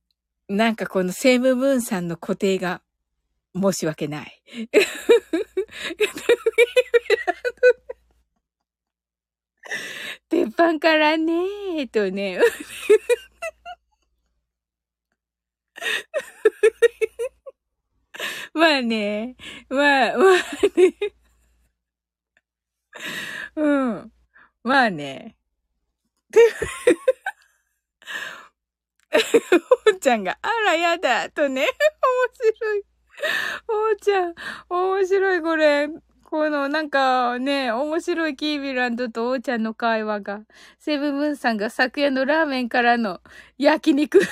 [0.49, 2.83] なんかこのセームムーンさんの固定が
[3.55, 4.43] 申し訳ない。
[10.29, 12.39] 鉄板からねーとね。
[18.55, 19.37] まあね。
[19.69, 20.37] まあ、まあ
[20.79, 20.95] ね。
[23.57, 24.13] うん。
[24.63, 25.37] まあね。
[29.87, 31.63] おーちゃんが、あら、やだ、とね。
[31.63, 31.71] 面
[32.55, 32.85] 白い。
[33.69, 34.35] おーちゃん、
[34.69, 35.89] 面白い、これ。
[36.29, 40.41] このなんかね、面白いキービランドとおーちゃんの会話が、
[40.77, 43.21] セブンブンさんが昨夜のラーメンからの
[43.59, 44.19] 焼肉。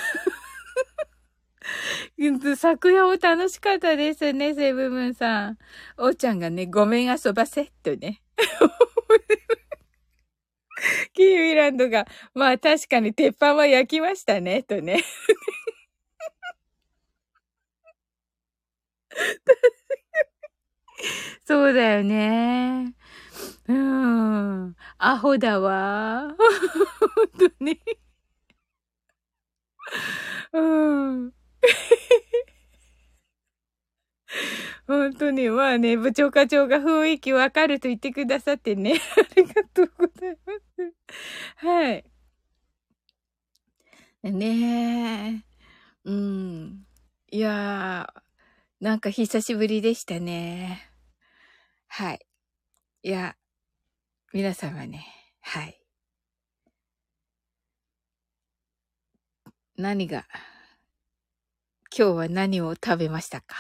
[2.57, 5.59] 昨夜も楽しかったですね、セブンブンさん。
[5.97, 8.21] おーちゃんがね、ごめん遊ばせ、とね。
[11.15, 15.05] キービランドが、まあ確かに鉄板は焼きましたね、とね。
[21.47, 22.95] そうだよね。
[23.69, 24.77] うん。
[24.99, 26.35] アホだわ。
[27.39, 27.81] 本当に。
[30.53, 31.33] うん。
[34.87, 38.95] 本当に、まあね、部長課長が雰囲気わかると言ってくださってね。
[39.17, 40.95] ありがとうございます。
[41.57, 42.05] はい。
[44.23, 45.45] ねえ。
[46.05, 46.87] うん。
[47.31, 48.21] いやー、
[48.81, 50.94] なんか久しぶりでしたね。
[51.97, 52.27] はい。
[53.05, 53.37] いや、
[54.33, 55.07] 皆様ね、
[55.43, 55.81] はい。
[59.77, 60.25] 何が、
[61.97, 63.55] 今日は何を食べましたか？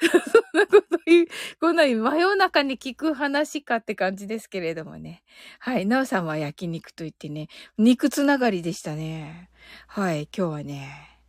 [0.02, 1.26] そんなこと言う、
[1.62, 5.22] こんなに真夜中に聞く話かって感じですけれどもね。
[5.58, 5.86] はい。
[5.86, 9.48] なおさんは焼肉と言ってね、肉つながりでしたね。
[9.86, 10.28] はい。
[10.36, 11.20] 今日はね。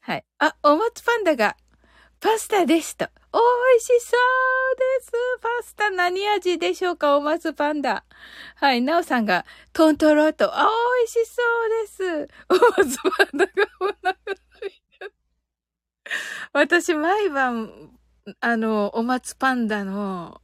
[0.00, 0.24] はい。
[0.38, 1.56] あ、お松パンダが
[2.20, 3.06] パスタですと。
[3.32, 3.38] 美
[3.76, 5.12] 味しそうです。
[5.40, 8.04] パスタ何味でしょうかお松パンダ。
[8.56, 10.68] はい、なおさんがトントロと、あ、
[11.00, 12.34] 美味しそうです。
[12.48, 15.06] お松パンダがお腹空いた
[16.52, 17.70] 私、毎晩、
[18.40, 20.40] あの、お松パンダの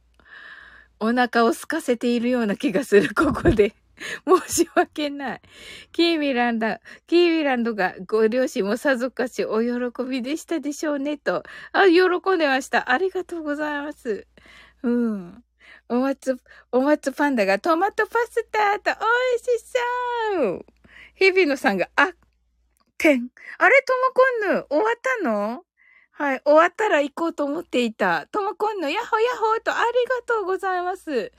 [0.99, 3.75] お腹を空かせているような気がする、ここで。
[4.47, 5.41] 申し訳ない。
[5.91, 6.77] キーミランド、
[7.07, 11.43] キーミランドがご両親もさぞかしお喜びでしたでしょうね、と。
[11.71, 12.01] あ、喜
[12.35, 12.91] んでました。
[12.91, 14.27] ありがとうございます。
[14.83, 15.43] うん。
[15.89, 16.37] お松、
[16.71, 19.65] お松パンダがトマトパスタと美味し
[20.39, 20.65] そう
[21.15, 22.11] 日比野さんが、あ、
[22.97, 23.29] てん。
[23.57, 23.93] あれ、と
[24.49, 25.63] もこんぬ、終わったの？
[26.11, 28.27] はい、終わったら行こうと思っていた。
[28.27, 31.31] ともこんぬ、やほやっほとありがとうございます。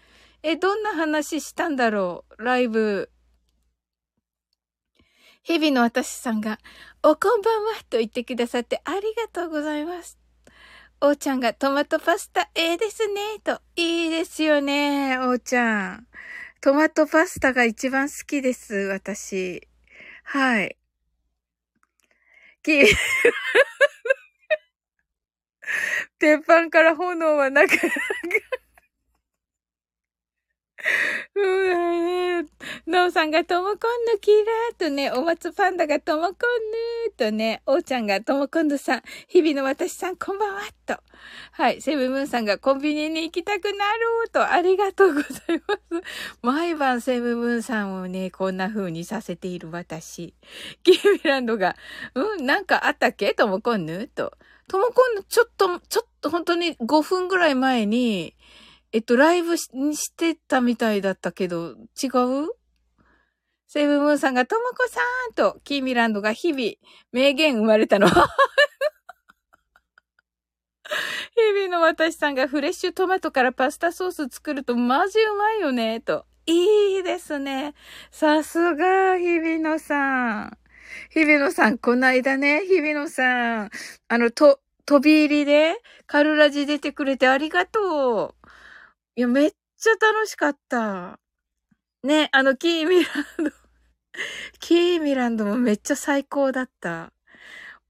[0.48, 2.44] え、どんな話したんだろう？
[2.44, 3.10] ライブ。
[5.42, 6.60] 日々の私さんが、
[7.02, 10.20] おこんばんはと言ってくださってありがとうございます。
[11.00, 13.60] おーちゃんがトマトパスタ、ええですね、と。
[13.74, 16.06] いいですよね、おーちゃん。
[16.60, 19.66] トマトパスタが一番好きです、私。
[20.22, 20.76] はい。
[22.62, 22.84] き、
[26.20, 27.88] 鉄板から炎はなかなか
[31.34, 32.46] うわね。
[32.86, 36.36] のうさんがともこんぬキラーとね、お松パンダがともこんぬ
[37.16, 40.98] とね、おうちゃんがともこんぬさん、日々の私さんこんばんはと。
[41.52, 45.30] はい、セブムーンさんがコンビニに行きたくなると、ありがとうござい
[45.66, 46.04] ます。
[46.42, 50.34] 毎晩セブムーンさんをね、こんな風にさせている私。
[50.82, 51.76] キーミランドが、
[52.14, 53.34] うん、なんかあったっけ？
[53.34, 54.32] ともこんぬと。
[54.68, 58.34] ともこんぬ、ちょっと、ちょっと本当に5分ぐらい前に、
[58.96, 61.72] えっと、ライブししてたみたいだったけど、
[62.02, 62.48] 違う？
[63.66, 66.62] セブムーンさんが、ともこさんと、キーミランドが日々、
[67.12, 68.08] 名言生まれたの。
[68.08, 76.24] 日々の私さんがフレッシュトマトからパスタソース作るとマジうまいよね、と。
[76.46, 77.74] いいですね。
[78.10, 80.58] さすが、日々野さん。
[81.10, 83.70] 日々野さん、こないだね、日々野さん。
[84.08, 88.35] あの、と、飛び入りで、カルラジ出てくれてありがとう。
[89.18, 91.18] いや、めっちゃ楽しかった。
[92.02, 93.10] ね、あの、キーミラ
[93.40, 93.50] ンド
[94.60, 97.14] キーミランドもめっちゃ最高だった。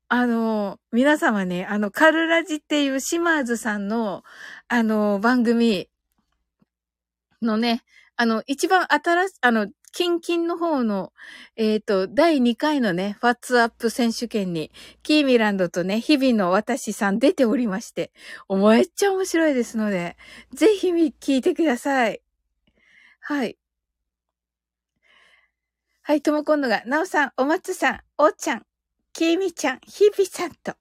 [0.08, 4.22] あの、皆様ね、あの、カルラジっていうシマーズさんの、
[4.68, 5.88] あの、番組
[7.42, 7.82] のね、
[8.14, 11.14] あの、一番新し、あの、キンキンの方の、
[11.56, 14.70] えっ、ー、と、第2回のね、ファッツアップ選手権に、
[15.02, 18.12] キーミランドとね、日々の私さん出ておりまして、
[18.50, 20.18] めっちゃ面白いですので、
[20.52, 22.20] ぜひ聞いてください。
[23.20, 23.56] はい。
[26.02, 28.66] はい、とも今度が、なおさん、お松さん、おちゃん、
[29.14, 30.74] きみちゃん、ひびさんと、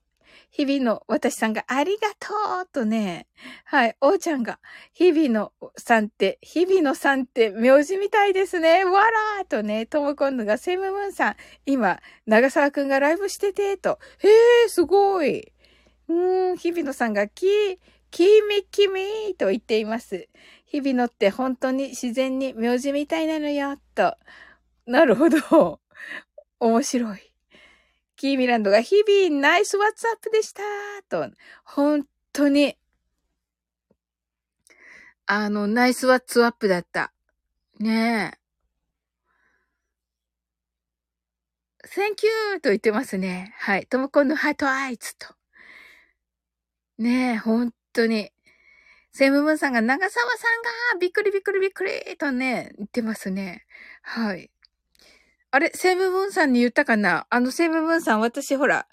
[0.55, 2.33] 日々の私さんがありがと
[2.63, 3.27] うとね、
[3.65, 4.59] はい、おーちゃんが、
[4.93, 8.85] 日々のさんって、日々のさんって名字みたいですね。
[8.85, 11.35] わらーとね、ともこんのがセムムーンさん、
[11.65, 13.99] 今、長沢くんがライブしてて、と。
[14.19, 15.51] へー、すごい。
[16.07, 17.77] うーん、日々のさんが、き、
[18.09, 20.29] きみきみと言っています。
[20.65, 24.15] 日々のって本当に自然に名字みたいなのよ、と。
[24.85, 25.81] なるほど。
[26.61, 27.34] 面白い。
[28.25, 30.63] キーミランドが日々ナイスワッツアップでした
[31.09, 31.31] と、
[31.63, 32.75] 本当に、
[35.27, 37.13] あの、ナイスワッツアップだった。
[37.77, 38.39] ねえ。
[41.87, 42.59] Thank you!
[42.61, 43.53] と言ってますね。
[43.59, 43.85] はい。
[43.85, 45.27] ともこんのハートアイズと。
[46.97, 48.31] ねえ、本当に。
[49.11, 53.67] セムムーンさんが長澤さんがびっくりびっくりびっくりとね、言ってますね。
[54.01, 54.49] はい。
[55.55, 57.27] あれ、セムムーンさんに言ったかな？
[57.29, 58.87] あの、セムムーンさん、私ほら、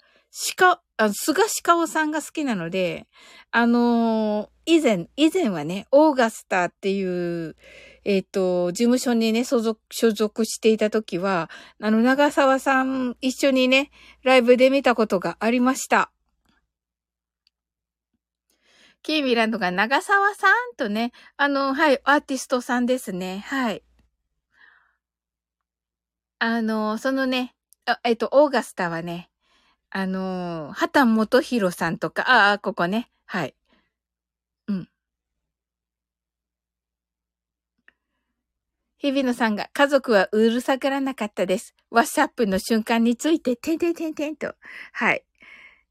[0.55, 3.05] 鹿、あの、菅鹿尾さんが好きなので、
[3.51, 7.57] あのー、以前、以前はね、オーガスターっていう、
[8.05, 11.49] えっ、ー、と、事務所にね、所属、所属していた時は、
[11.81, 13.91] あの、長沢さん一緒にね、
[14.23, 16.11] ライブで見たことがありました。
[19.01, 23.43] キーミランドが長沢さんとね、あの、はい、アーティストさんですね。
[23.47, 23.83] はい。
[26.45, 27.55] あの、そのね、
[28.03, 29.29] えっと、オーガスタはね、
[29.91, 33.09] あの、畑元博さんとか、ああ、ここね。
[33.25, 33.55] はい。
[34.67, 34.89] うん。
[38.97, 41.75] 日比野さんが家族はうるさがらなかったです。
[41.89, 44.53] ワッシャップの瞬間について、てんてんてんてんと。
[44.91, 45.23] はい。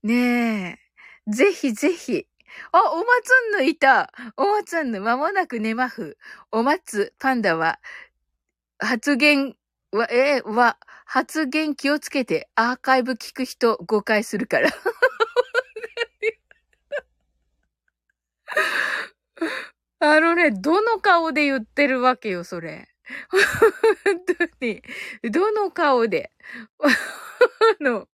[0.03, 0.78] ね
[1.26, 1.32] え。
[1.32, 2.26] ぜひぜひ。
[2.72, 4.12] あ、おまつんぬいた。
[4.36, 6.18] おまつんぬ、まもなく寝まふ。
[6.50, 7.80] おまつ、パンダは、
[8.78, 9.57] 発言
[9.93, 14.70] わ、えー、わ、発言気をつけて、アーカイブ聞く人誤解するから。
[20.01, 22.88] あのね、どの顔で言ってるわけよ、それ。
[24.05, 24.20] 本
[24.61, 24.82] 当に。
[25.30, 26.32] どの顔で。
[27.80, 28.09] あの、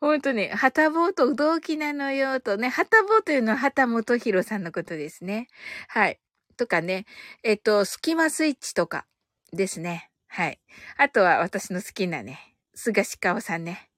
[0.00, 2.68] 本当に、はたぼうと同期なのよ、とね。
[2.68, 5.48] はたぼうというのは、はたもとひろさんのことですね。
[5.88, 6.20] はい。
[6.56, 7.06] とかね。
[7.42, 9.06] えっと、スキマスイッチとか
[9.52, 10.07] ですね。
[10.28, 10.60] はい。
[10.96, 12.38] あとは私の好きなね、
[12.74, 13.90] 菅鹿尾さんね。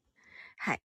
[0.57, 0.83] はい。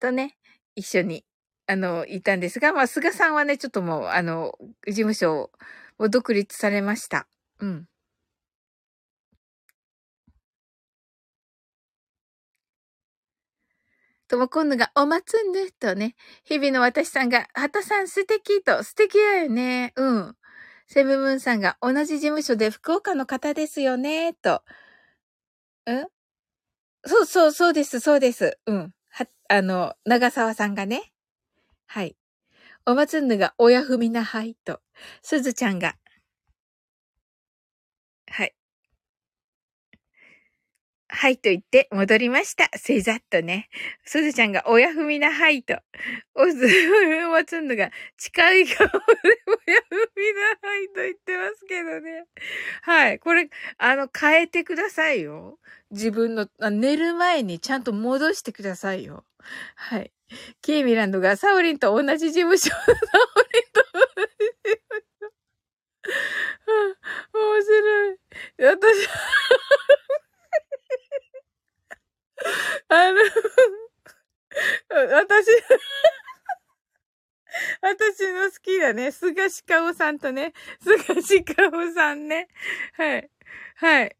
[0.00, 0.36] とね、
[0.76, 1.24] 一緒に、
[1.66, 4.52] あの、いたんですが、まあ、菅さんはね、ちょっともう、あの、
[4.86, 5.50] 事務所
[5.98, 7.28] を独立されました。
[7.60, 7.88] うん。
[14.28, 19.92] とも今度がおまつんぬとね、日々の私さんが、はたさん素敵と、素敵だよね。
[19.96, 20.36] うん。
[20.86, 24.62] セブブンさんが同じ事務所で福岡の方ですよね、と。
[25.92, 26.06] ん？
[27.06, 28.58] そうそう、そうです、そうです。
[28.66, 28.92] うん。
[29.10, 31.12] は、あの、長沢さんがね。
[31.86, 32.16] はい。
[32.86, 34.80] おまつんぬが親踏みなはいと。
[35.22, 35.96] すずちゃんが。
[38.26, 38.52] はい。
[41.10, 42.68] はいと言って戻りました。
[42.76, 43.68] せざっとね。
[44.04, 45.78] すずちゃんが親踏みなはいと。
[46.34, 46.54] おす、
[47.30, 49.02] まつんのが近い顔で親踏
[50.16, 52.26] みなはいと言ってますけどね。
[52.82, 53.18] はい。
[53.18, 53.48] これ、
[53.78, 55.58] あの、変えてくださいよ。
[55.90, 59.24] 自分の、寝る前にちゃんと戻してくださいよ。
[59.76, 60.12] はい。
[60.60, 65.32] キーミランドがサオリンと同じ事務所、サオリンと同じ事務所。
[67.32, 68.18] 面白い。
[68.58, 69.08] 私、
[72.88, 73.20] あの、
[75.14, 75.46] 私、
[77.80, 79.12] 私の好きだね。
[79.12, 80.52] 菅鹿尾さんとね。
[80.80, 82.48] 菅鹿尾さんね。
[82.94, 83.30] はい。
[83.76, 84.16] はい。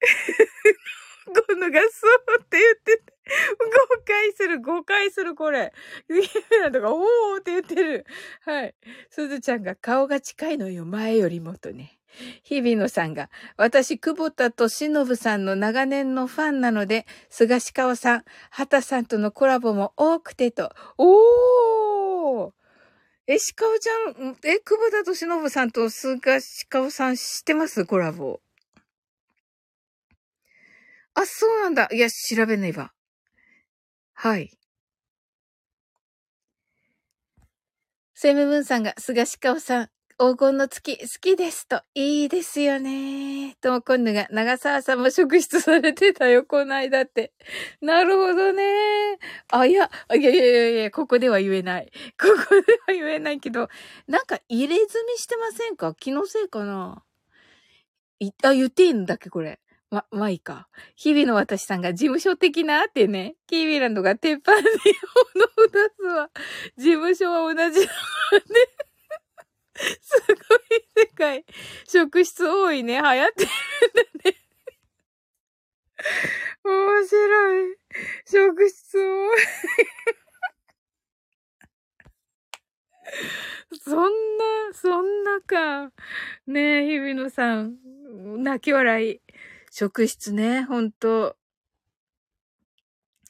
[1.26, 2.06] 今度がそ
[2.36, 3.12] うって言ってて、
[3.58, 5.72] 誤解する、誤解する、これ。
[6.08, 6.20] ゆ
[6.50, 8.06] めなとか、おーって言ってる。
[8.42, 8.74] はい。
[9.10, 11.95] すずちゃんが顔が近いのよ、前よりもとね。
[12.42, 20.72] 日比野さんが、私、久保田と忍さんの長年のファンなので、菅氏川さん、畑さんとのコラボも多くてと。
[20.98, 22.52] おー
[23.28, 27.84] え、しかおちゃん、え、久保田と忍さんと菅氏川さん知ってます？
[27.84, 28.40] コラボ。
[31.14, 31.88] あ、そうなんだ。
[31.90, 32.92] いや、調べねば。
[34.12, 34.50] はい。
[38.14, 41.82] セムムーンさんが、菅氏川さん、黄金の月、好きですと。
[41.94, 43.54] いいですよね。
[43.60, 47.32] とも今度が、長澤さんも職質されてたよ、こないだって。
[47.82, 48.62] なるほどね。
[49.52, 51.92] あ、いや、いやいやいやいや、ここでは言えない。
[52.18, 53.68] ここでは言えないけど、
[54.06, 55.92] なんか入れ墨してませんか？
[55.92, 57.02] 気のせいかな？
[58.18, 59.60] いあ、言っていいんだっけ、これ。
[59.90, 60.68] ま、まあいいか。
[60.96, 64.62] 日々の私さんが事務所的なってね、キービランドが鉄板に
[65.34, 66.30] 物を出すわ。
[66.78, 68.85] 事務所は同じだね。
[69.76, 70.58] すごい
[70.96, 71.44] 世界。
[71.86, 73.00] 職質多いね。
[73.00, 74.36] 流行ってるんだね。
[76.64, 77.76] 面白い。
[78.26, 79.38] 職質多い。
[83.82, 84.10] そんな、
[84.72, 85.92] そんなか。
[86.46, 87.76] ねえ、日比野さん。
[88.42, 89.20] 泣き笑い。
[89.70, 91.36] 職質ね、ほんと。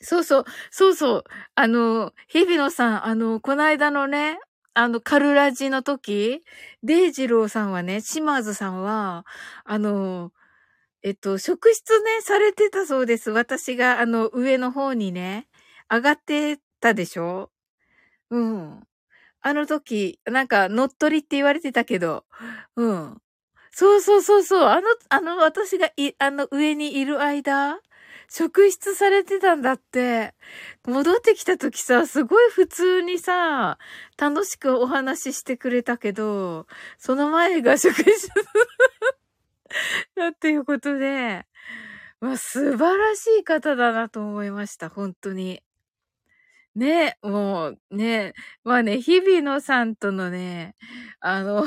[0.01, 1.25] そうそう、そうそう。
[1.55, 4.39] あの、日比野さん、あの、この間のね、
[4.79, 6.43] あの、カルラジの時、
[6.83, 9.25] デイジローさんはね、島津さんは、
[9.65, 10.33] あの、
[11.03, 13.31] えっと、職質ね、されてたそうです。
[13.31, 15.49] 私が、あの、上の方にね、
[15.91, 17.51] 上がってたでしょ？
[18.31, 18.81] うん。
[19.43, 22.25] あの時、なんか、乗っ取りって言われてたけど、
[22.77, 23.19] うん。
[23.73, 24.65] そうそうそうそう。
[24.69, 27.79] あの、あの、私がい、あの、上にいる間、
[28.29, 30.35] 職質されてたんだって。
[30.87, 33.79] 戻ってきた時さ、すごい普通にさ、
[34.19, 36.67] 楽しくお話ししてくれたけど、
[36.99, 38.29] その前が職質
[40.17, 41.47] だっていうことで、
[42.21, 44.89] まあ、素晴らしい方だなと思いました。
[44.89, 45.63] 本当に。
[46.75, 50.77] ね、もう、ね、まあね、日比野さんとのね、
[51.21, 51.65] あの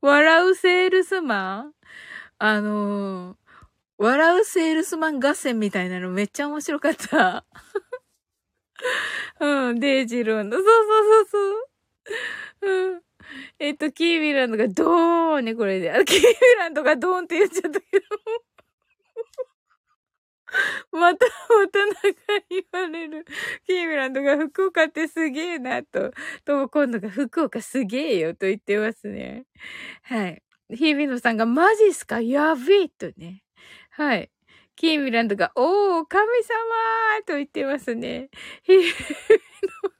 [0.00, 1.72] 笑うセールスマン？
[2.38, 3.36] あのー、
[3.98, 7.44] 笑うセールスマン合戦みたいなのめっちゃ面白かった。
[9.40, 10.52] うん、デイジローの。
[10.56, 10.70] そうそ
[11.22, 11.60] うそう
[12.62, 12.92] そう。
[12.92, 13.02] うん。
[13.58, 15.92] えっと、キービランドがドーンね、これで。
[16.06, 16.26] キービ
[16.58, 18.06] ランドがドーンって言っちゃったけど。
[20.92, 22.00] また、またなんか
[22.50, 23.24] 言われる。
[23.66, 26.12] キービランドが福岡ってすげえなと。
[26.44, 29.44] とも今度が福岡すげえよと言ってますね。
[30.02, 30.42] はい。
[30.70, 32.20] ヒービノさんがマジっすか？
[32.20, 33.42] やべえとね。
[33.98, 34.30] はい。
[34.76, 38.30] キーミランドが、おー、神様と言ってますね。
[38.62, 38.84] ヒーの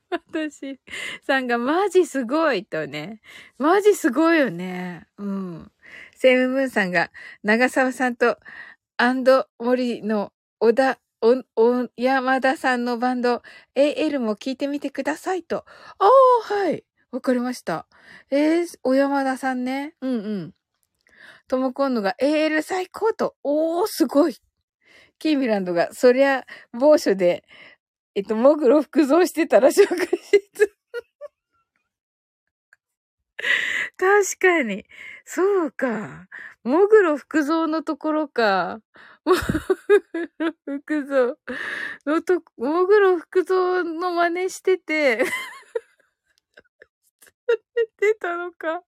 [0.09, 0.79] 私
[1.27, 3.21] さんが、マジすごいとね。
[3.59, 5.09] マジすごいよね。
[5.19, 5.73] うん。
[6.15, 7.11] セムムーンさんが、
[7.43, 8.39] 長澤さんと、
[8.99, 13.43] アンド森の小田、お、お、山田さんのバンド、
[13.75, 15.65] AL も聞いてみてくださいと。
[15.99, 16.85] ああ、はい。
[17.11, 17.89] わかりました。
[18.31, 19.97] えー、小山田さんね。
[20.01, 20.55] うんうん。
[21.49, 23.35] トモコンヌが AL 最高と。
[23.43, 24.37] おー、すごい。
[25.19, 27.45] キーミランドが、そりゃ、某所で、
[28.15, 30.77] えっと、モグロ服装してたら職質。
[33.97, 34.85] 確かに。
[35.25, 36.29] そうか。
[36.65, 38.81] モグロ服装のところか。
[39.25, 39.41] モグ
[40.39, 41.39] ロ服装
[42.07, 45.25] のと、モグロ服装の真似してて
[48.01, 48.83] 出たのか。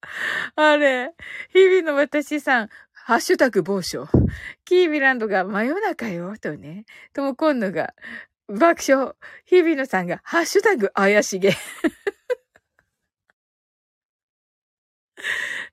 [0.56, 1.12] あれ、
[1.52, 4.08] 日々の私さん、ハッシュタグ某所。
[4.64, 6.84] キービランドが真夜中よ、とね。
[7.12, 7.94] とも今度が
[8.48, 9.14] 爆笑。
[9.44, 11.52] 日々のさんがハッシュタグ怪しげ。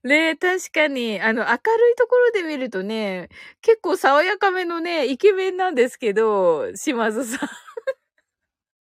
[0.04, 1.56] ねえ、確かに、あの、明る
[1.92, 3.30] いところで見るとね、
[3.62, 7.50] 結構爽やかめのね、イケメンなんですけど、島津さん。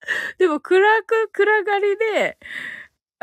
[0.38, 2.38] でも暗く、暗がりで、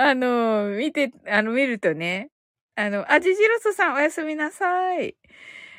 [0.10, 2.30] あの、見て、あの、見るとね、
[2.76, 5.16] あの、あじじろすさんおやすみなさい。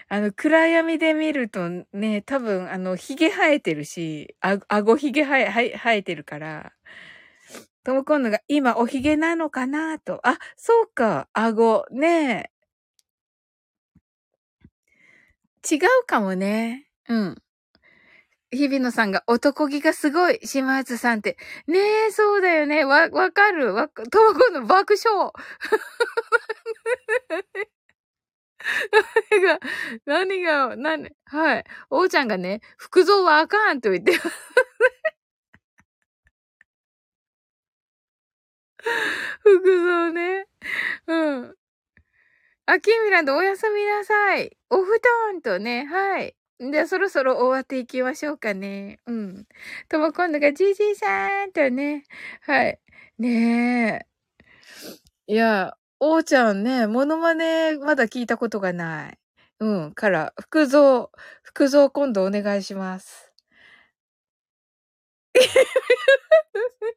[0.08, 6.72] あの、暗闇で見るとね、多分、あの、髭生えてるし、あ、顎髭生え、生えてるから、
[7.84, 10.20] ともこんのが今お髭なのかなと。
[10.28, 12.50] あ、そうか、顎、ね
[15.70, 16.88] 違うかもね。
[17.08, 17.36] うん。
[18.53, 21.36] 日比野さんが男気がすごい、島津さんって。
[21.66, 21.78] ね
[22.09, 22.84] え、そうだよね。
[22.84, 23.74] わ、わかる。
[23.74, 25.32] わ、ともこの爆笑。
[29.32, 29.59] 何が、
[30.07, 31.64] 何が、何、はい。
[31.90, 34.12] おうちゃんがね、服装はあかんと言って
[39.40, 40.46] 服装ね。
[41.07, 41.57] うん。
[42.66, 44.57] あ、キーミランドおやすみなさい。
[44.70, 45.00] お布
[45.32, 46.36] 団とね、はい。
[46.70, 49.00] じゃあそろそろ終わっていきましょうかね。
[49.06, 49.46] うん。
[49.88, 52.04] とも今度がじいじいさんとね。
[52.42, 52.80] はい。
[53.18, 54.06] ね
[55.28, 55.32] え。
[55.32, 59.18] いや、おーちゃんね、モノマネまだ聞いたことがない。
[59.60, 59.92] うん。
[59.94, 61.10] から、福蔵、
[61.42, 63.32] 福蔵今度お願いします。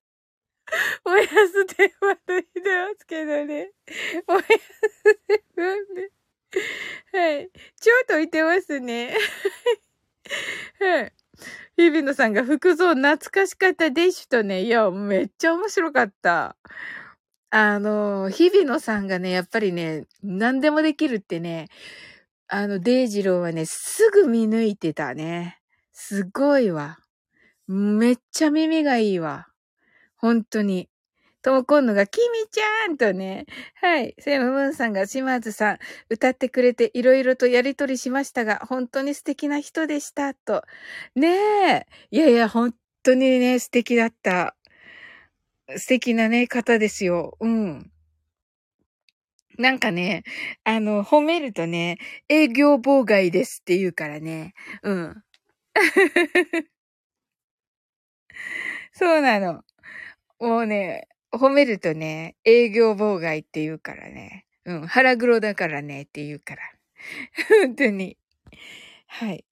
[1.06, 3.72] おやす電話と言ってますけどね。
[4.28, 4.48] おやす
[5.56, 6.10] 電話ね。
[7.14, 7.50] はい。
[7.80, 9.16] ちょっと言ってますね。
[10.80, 11.14] はい。
[11.78, 14.64] 日比野さんが服装懐かしかったでしとね。
[14.64, 16.56] いや、めっちゃ面白かった。
[17.50, 21.68] あの、日比野さんがね、やっぱりね、何でもできるってね、
[22.48, 25.60] あの、デイジローはね、すぐ見抜いてたね。
[25.92, 27.00] すごいわ。
[27.68, 29.48] めっちゃ耳がいいわ。
[30.16, 30.90] 本当に。
[31.46, 34.16] ともこんのが、きみちゃんとね、はい。
[34.18, 35.78] セムムーンさんが島津さん、
[36.10, 40.64] 歌ってくれていろいろとやりとりしましたが、本当に素敵な人でした、と。
[41.14, 41.86] ねえ。
[42.10, 42.74] いやいや、本
[43.04, 44.56] 当にね、素敵だった。
[45.78, 47.38] 素敵なね、方ですよ。
[47.40, 47.92] うん。
[49.60, 50.24] なんかね、
[50.64, 54.56] あの、褒めるとね、営業妨害ですって言うからね。
[54.82, 55.24] うん。
[58.94, 59.62] そうなの。
[60.40, 64.46] もうね、褒めるとね、営業妨害って言うからね。
[64.66, 66.62] うん、腹黒だからねって言うから。
[67.66, 68.18] 本当に。
[69.08, 69.46] はい。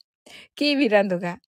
[0.55, 1.39] キービランドが、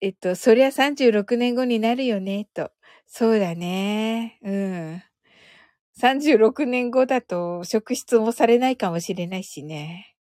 [0.00, 2.70] えっと、そりゃ36年後になるよね、と。
[3.06, 4.38] そうだね。
[4.42, 5.02] うん。
[5.98, 10.14] 36年後だと、職質もされないかもしれないしね。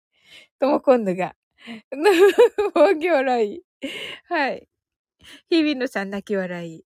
[0.60, 1.36] とも今度が、
[2.74, 3.64] 大き笑い。
[4.30, 4.68] はい。
[5.50, 6.86] 日比野さん泣き笑い。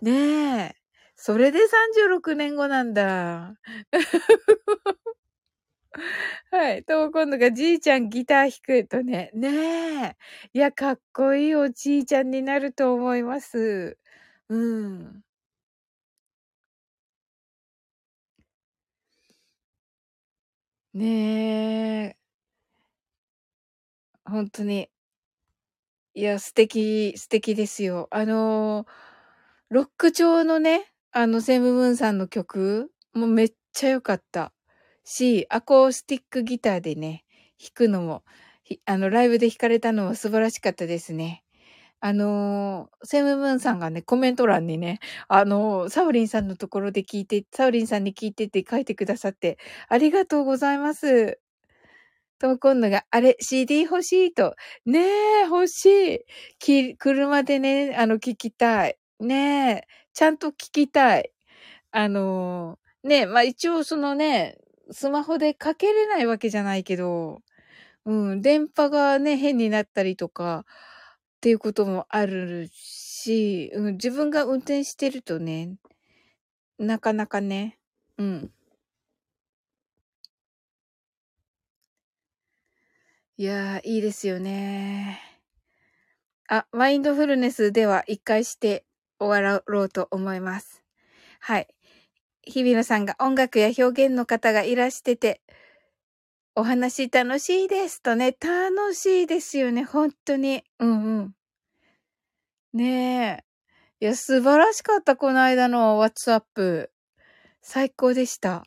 [0.00, 0.81] ねえ。
[1.24, 3.54] それで36年後なんだ。
[6.50, 6.84] はい。
[6.84, 9.30] と、今度がじいちゃんギター弾くとね。
[9.34, 9.48] ね
[10.10, 10.16] え。
[10.52, 13.98] いや、かっこいいおじいちゃんになると思います。
[14.48, 14.56] う
[14.88, 15.22] ん。
[20.94, 21.04] ね
[22.10, 22.16] え。
[24.24, 24.88] ほんとに。
[26.14, 28.06] いや、素敵、素敵ですよ。
[28.10, 28.86] あの、
[29.70, 34.52] ロック調のね、あの、セムムーンさんの曲もめっちゃ良かった
[35.04, 37.24] し、アコースティックギターでね、
[37.60, 38.24] 弾くのも、
[38.86, 41.44] あの、ライブで弾かれたのも素晴らしかったですね。
[42.00, 49.58] あのー、セムムーンさんがね、コメント欄にね、あのー、サウリンさんのところで聞いて、サウリンさんに聞いてって書いてくださって、
[49.88, 51.38] ありがとうございます。
[52.40, 54.56] と、今度が、あれ、CD 欲しいと。
[54.86, 56.20] ねえ、欲しい。
[56.58, 58.98] き、車でね、あの、聞きたい。
[59.20, 59.86] ねえ。
[60.14, 61.32] ちゃんと聞きたい。
[61.92, 64.58] あのー、ね、まあ一応そのね、
[64.90, 67.42] スマホでかけれないわけじゃないけど、
[68.06, 70.64] うん、電波がね、変になったりとか、
[71.38, 75.76] っていうこともあるし、うん、自分が運転してるとね、
[76.78, 77.78] なかなかね、
[78.18, 78.52] うん。
[83.36, 85.20] いやー、いいですよね。
[86.48, 88.84] あ、マインドフルネスでは一回して
[89.24, 90.82] 終わろうと思います。
[91.40, 91.68] はい。
[92.44, 95.40] 日比野さんが音楽や表現の方がいらしてて、
[96.54, 100.64] お話楽しいですとね、楽しいですよね、本当に。
[100.78, 101.34] うんうん。
[102.74, 103.44] ね
[104.00, 104.04] え。
[104.04, 106.90] いや、素晴らしかった、この間の WhatsApp。
[107.62, 108.64] 最高でした。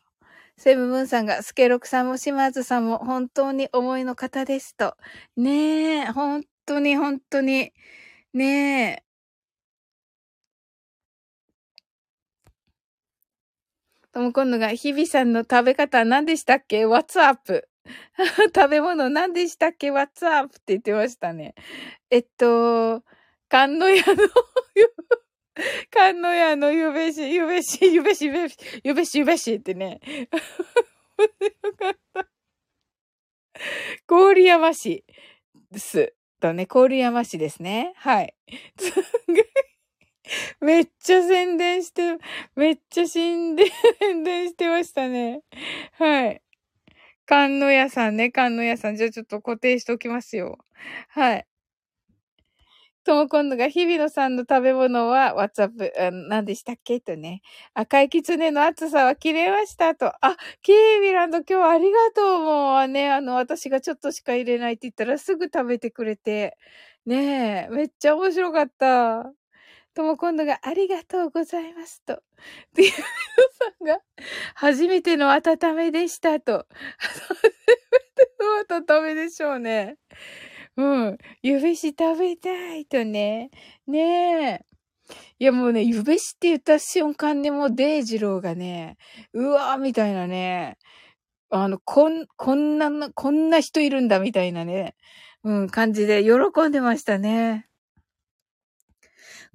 [0.58, 4.96] セブブンさんが、スケロクさんも島津さんも本当に思いの方ですと。
[5.36, 7.74] ねえ、本当に本当に。
[8.34, 9.05] ねえ。
[14.16, 17.68] とも今度が、日々さんの食べ方何でしたっけ ?What's up?
[18.56, 20.56] 食べ物何でしたっけ ?What's up?
[20.56, 21.54] って言ってましたね。
[22.10, 23.04] えっと、
[23.50, 24.24] 観音屋の
[25.92, 30.00] 観音屋のゆべし、ゆべし、ゆべし、ゆべし、ゆべし、ゆべしってね。
[31.20, 32.28] よかった。
[34.08, 35.04] 郡山市
[35.72, 36.14] です。
[36.40, 37.92] とね、郡山市ですね。
[37.98, 38.34] はい。
[40.62, 42.18] めっちゃ宣伝して、
[42.56, 45.42] めっちゃ 宣伝してましたね。
[45.94, 46.42] はい。
[47.26, 48.96] 観音屋さんね、観音屋さん。
[48.98, 50.58] じゃあちょっと固定しておきますよ。
[51.10, 51.46] はい。
[53.06, 55.94] とも今度が日々野さんの食べ物は、ワッツアップ、
[56.28, 57.42] 何でしたっけとね。
[57.76, 60.08] 赤い狐の暑さは切れましたと。
[60.26, 62.44] あ、キービランド今日ありがとう。
[62.44, 66.58] もうね、あの、私がちょっとしか入れないって言ったらすぐ食べてくれて。
[67.06, 69.32] ねえ、めっちゃ面白かった。
[69.96, 72.22] とも今度がありがとうございますと。
[72.74, 73.04] で、ゆうさ
[73.82, 74.00] んが
[74.54, 76.68] 初めての温めでしたと。
[77.00, 78.32] 初めて
[78.70, 79.96] の温めでしょうね。
[80.78, 81.18] うん。
[81.42, 83.50] ゆべし食べたいとね。
[83.88, 84.66] ねえ。
[85.40, 88.98] いやもうね、ゆべしって言った瞬間にもうデイジローがね、
[89.34, 90.78] うわーみたいなね、
[91.50, 94.96] あの、こん、こんな、こんな人いるんだみたいなね、
[95.44, 97.68] うん、感じで喜んでましたね。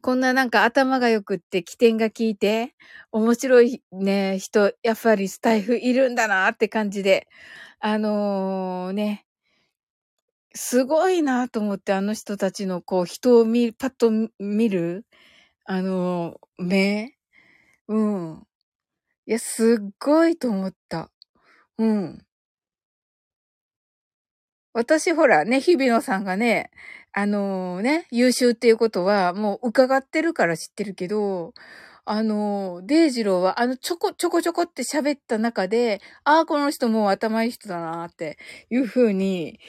[0.01, 2.75] こんななんか頭が良くって起点が効いて、
[3.13, 7.29] 面白いね、人、やっぱりスタイフいるんだなって感じで、
[7.81, 9.27] あのー、ね、
[10.55, 15.07] すごいなと思って、あの人たちのこう、人を見、パッと見る、
[15.67, 17.17] あのー、目
[17.89, 18.47] うん。
[19.27, 21.11] いや、すっごいと思った。
[21.79, 22.27] うん。
[24.73, 26.71] 私ほらね、日比野さんがね、
[27.13, 31.55] あの、ね、優秀っていうことはもう伺ってるから知ってるけど、
[32.05, 38.39] あの、デイジローはあのちょこちょこちょこって喋った中で、ああ、この人もう頭いい人だなって
[38.71, 39.61] いう風に、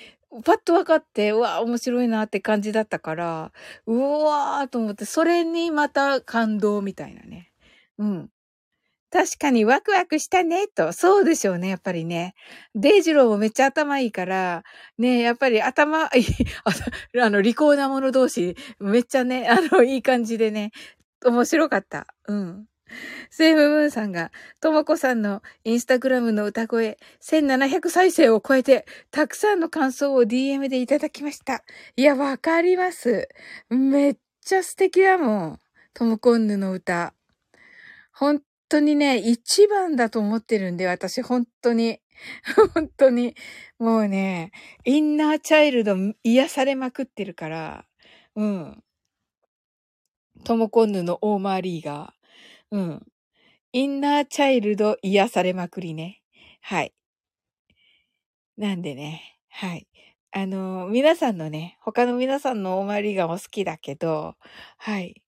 [0.46, 3.52] パッと分かって、うわ、面白いなって感じだったから、
[3.86, 7.52] うわーと思って、それにまた感動みたいなね。
[7.98, 8.30] うん。
[9.12, 10.94] 確かにワクワクしたね、と。
[10.94, 12.34] そうでしょうね、やっぱりね。
[12.76, 14.64] デイジローもめっちゃ頭いいから、
[14.98, 16.24] ね、やっぱり頭、 いい、
[17.22, 20.72] あの、利口な者同士、めっちゃね、あの、いい感じでね、
[21.26, 22.08] 面白かった。
[22.28, 22.66] うん。
[23.30, 24.32] セーフムーンさんが、
[24.62, 31.64] ともこさんのインスタグラムの歌声、1700再生を超えて、たくさんの感想を DM でいただきました。
[31.98, 33.28] いや、わかります。
[33.70, 35.60] めっちゃ素敵だもん。
[35.94, 37.14] ともこんぬの歌。
[38.14, 38.42] 本
[38.72, 42.00] 当にね、一番だと思ってるんで、私、本当に。
[42.74, 43.36] 本当に。
[43.80, 44.52] もうね、
[44.86, 47.86] インナーチャイルド癒されまくってるから、
[48.36, 48.84] うん。
[50.46, 52.14] トモコンヌのオーマーリーが、
[52.72, 53.06] うん。
[53.74, 56.22] インナーチャイルド癒されまくりね。
[56.62, 56.94] はい。
[58.56, 59.88] なんでね、はい。
[60.32, 64.36] あの、皆さんのね、他の皆さんのオーマーリーガも好きだけど、
[64.78, 65.22] はい。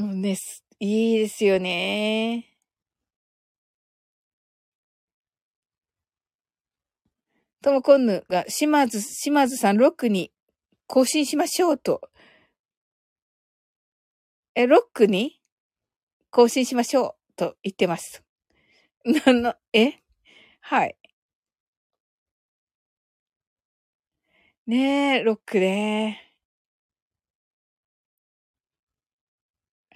[0.00, 0.34] うんね、
[0.78, 2.46] いいですよね。
[7.62, 10.32] ともこんぬが、島津、島津さんロックに
[10.86, 12.00] 更新しましょうと。
[14.56, 15.40] え、ロックに
[16.30, 18.22] 更新しましょうと言ってます。
[19.04, 19.94] なの、え？
[20.60, 20.96] はい。
[24.66, 26.29] ねえ、ロックね。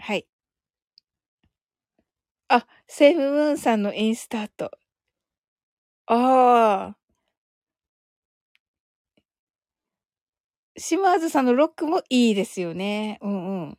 [0.06, 0.26] はい。
[2.48, 4.70] あ、セーフムーンさんのインスタート。
[6.06, 6.96] ああ。
[10.76, 13.18] 島津さんのロックもいいですよね。
[13.22, 13.78] うんうん。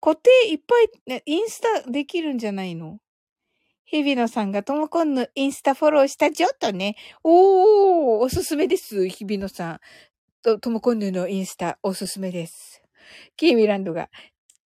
[0.00, 2.98] 固定いっぱい、ね、インスタできるんじゃないの？
[3.84, 6.96] 日比野さんがともこんのインスタフォローしたじょとね。
[7.22, 9.08] おー、おすすめです。
[9.08, 9.80] 日比野さん。
[10.42, 12.82] と、ともこんぬのインスタおすすめです。
[13.36, 14.08] キーミランドが、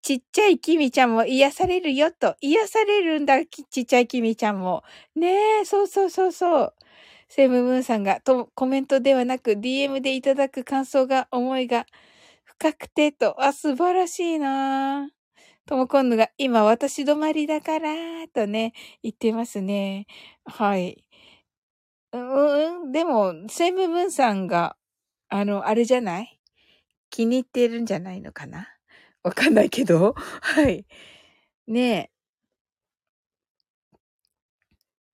[0.07, 2.37] ちっちゃいキミちゃんも癒されるよと。
[2.41, 4.85] 癒されるんだ、ちっちゃいキミちゃんも。
[5.17, 6.75] ねえ、そうそうそうそう。
[7.29, 11.87] セムムーンさんが、と、コメントではなく DM でいただく感想が、思いが
[12.45, 15.11] 深くてと、あ、素晴らしいな
[15.67, 17.93] ともこんぬが、今私止まりだから、
[18.35, 20.07] とね、言ってますね。
[20.45, 21.05] はい。
[22.13, 24.77] うん、でも、セムムーンさんが、
[25.29, 26.41] あの、あれじゃない？
[27.11, 28.76] 気に入ってるんじゃないのかな？
[29.27, 30.15] わかんないけど。
[30.41, 30.87] はい。
[31.67, 32.11] ね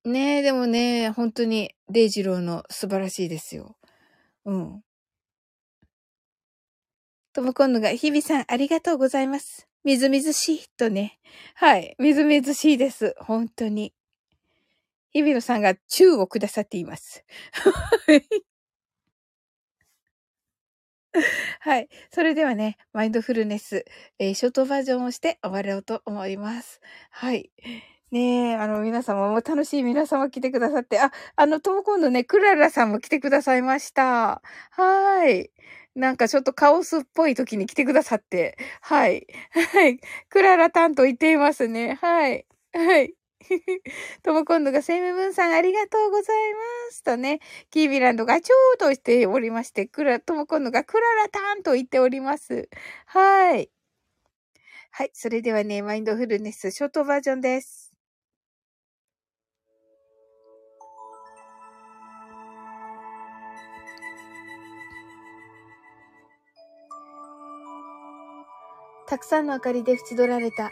[0.05, 0.09] え。
[0.09, 3.75] ねえ、でもね、本当に、デイジローの素晴らしいですよ。
[4.45, 4.83] うん。
[7.33, 9.67] ともこんのが、日々さんありがとうございます。
[9.83, 11.19] みずみずしいとね。
[11.55, 11.95] はい。
[11.97, 13.15] みずみずしいです。
[13.17, 13.95] 本当に。
[15.11, 17.25] 日々のさんが宙をくださっています。
[21.59, 21.89] はい。
[22.11, 23.85] それではね、マインドフルネス、
[24.19, 26.81] えー、ショートバージョンをして終わろうと思います。
[27.11, 27.51] はい。
[28.11, 34.41] ねえ、あの、皆様も楽しい皆様来てくださって、あ、あの、とも今度ね、クララさんも来てくださいました。
[34.71, 35.51] はい。
[35.95, 39.27] なんかちょっとカオスっぽい時に来てくださって、はい。
[39.51, 39.99] はい。
[40.29, 41.95] クララ担当言っていますね。
[42.01, 42.45] はい。
[42.73, 43.13] はい。
[44.23, 46.59] とも今度がセムブンさんありがとうございま
[46.91, 47.39] すとね、
[47.71, 52.69] キービランドがちょうとしておりまして、クラ、とも今度がクララタンと言っております。
[53.05, 53.69] はい。
[54.91, 55.11] はい。
[55.13, 57.93] それではね、マインドフルネスショートバージョンです。
[69.07, 70.71] たくさんの明かりで縁取られた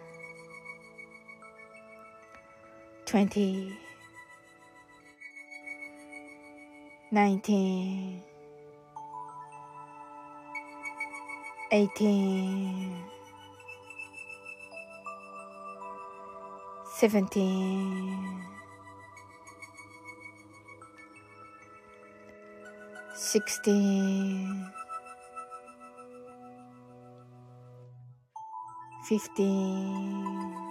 [3.11, 3.77] 20
[7.11, 8.21] 19
[11.71, 12.95] 18
[17.01, 18.31] 17
[23.13, 24.71] 16
[29.09, 30.70] 15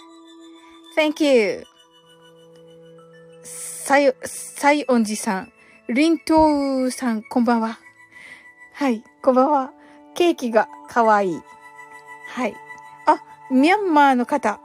[0.93, 1.63] Thank you.
[3.43, 5.53] さよ、西音寺さん。
[5.87, 7.79] リントウさん、こんばんは。
[8.73, 9.71] はい、こんばんは。
[10.15, 11.41] ケーキがかわいい。
[12.27, 12.55] はい。
[13.05, 14.59] あ、ミャンマーの方。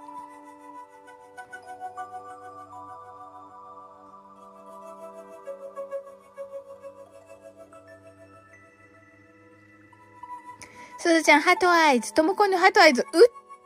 [10.98, 12.12] すずちゃん、 heart eyes。
[12.12, 13.02] ともこの heart eyes。
[13.02, 13.08] うっ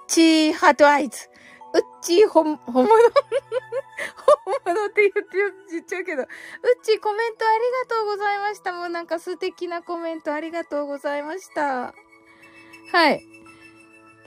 [0.08, 1.30] ちー、 heart eyes。
[1.74, 2.88] うっちー、ほ、本物本
[4.64, 5.20] 物って言って
[5.70, 6.22] 言っちゃうけど。
[6.22, 6.28] うっ
[6.82, 8.72] ちー、コメントありがとうございました。
[8.72, 11.94] もうなんか素敵なコメントありがとうございました。
[12.92, 13.24] はい。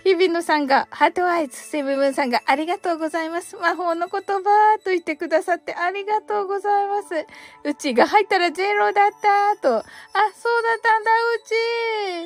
[0.03, 3.55] 日比野さんが、 heart eyes、セブブンさんが、ありがとうございます。
[3.55, 7.25] 魔法の言葉と言ってくださってありがとうございます。
[7.63, 9.77] うちが入ったらゼロだったと。
[9.77, 11.39] あ、そうだったんだ、う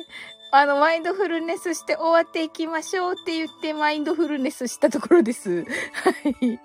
[0.02, 0.37] ち。
[0.50, 5.64] あの、マインドフルネスして終わっていきましょうって言ってマインドフルネスしたところです。
[5.64, 6.10] は
[6.40, 6.60] い。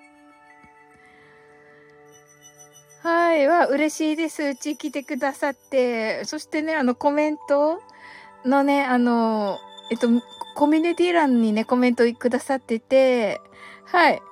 [3.02, 3.46] はい。
[3.46, 4.42] は、嬉しいです。
[4.42, 6.24] うち来てくださって。
[6.24, 7.82] そしてね、あの、コメント
[8.46, 9.58] のね、あの、
[9.90, 10.08] えっと、
[10.54, 13.42] コミュニティ欄にね、コメントくださってて、
[13.84, 14.22] はい。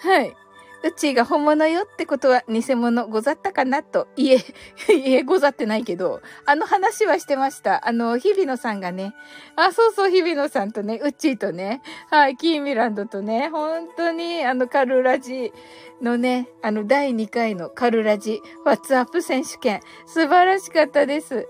[0.00, 0.36] はい。
[0.84, 4.08] うちが本物よってことは偽物ござったかなと。
[4.16, 4.36] いえ、
[4.92, 7.86] いえ、ござってないけど、あの話はしてました。
[7.86, 9.14] あの、日比野さんがね、
[9.56, 15.52] あ、そうそう、日比野さんとね、うっちーとね、はい、キーミランドとね、本当に、あの、カルラジ
[16.00, 21.46] のね、あの、第2回のカルラジ、ワッツアップ選手権、素晴らしかったです。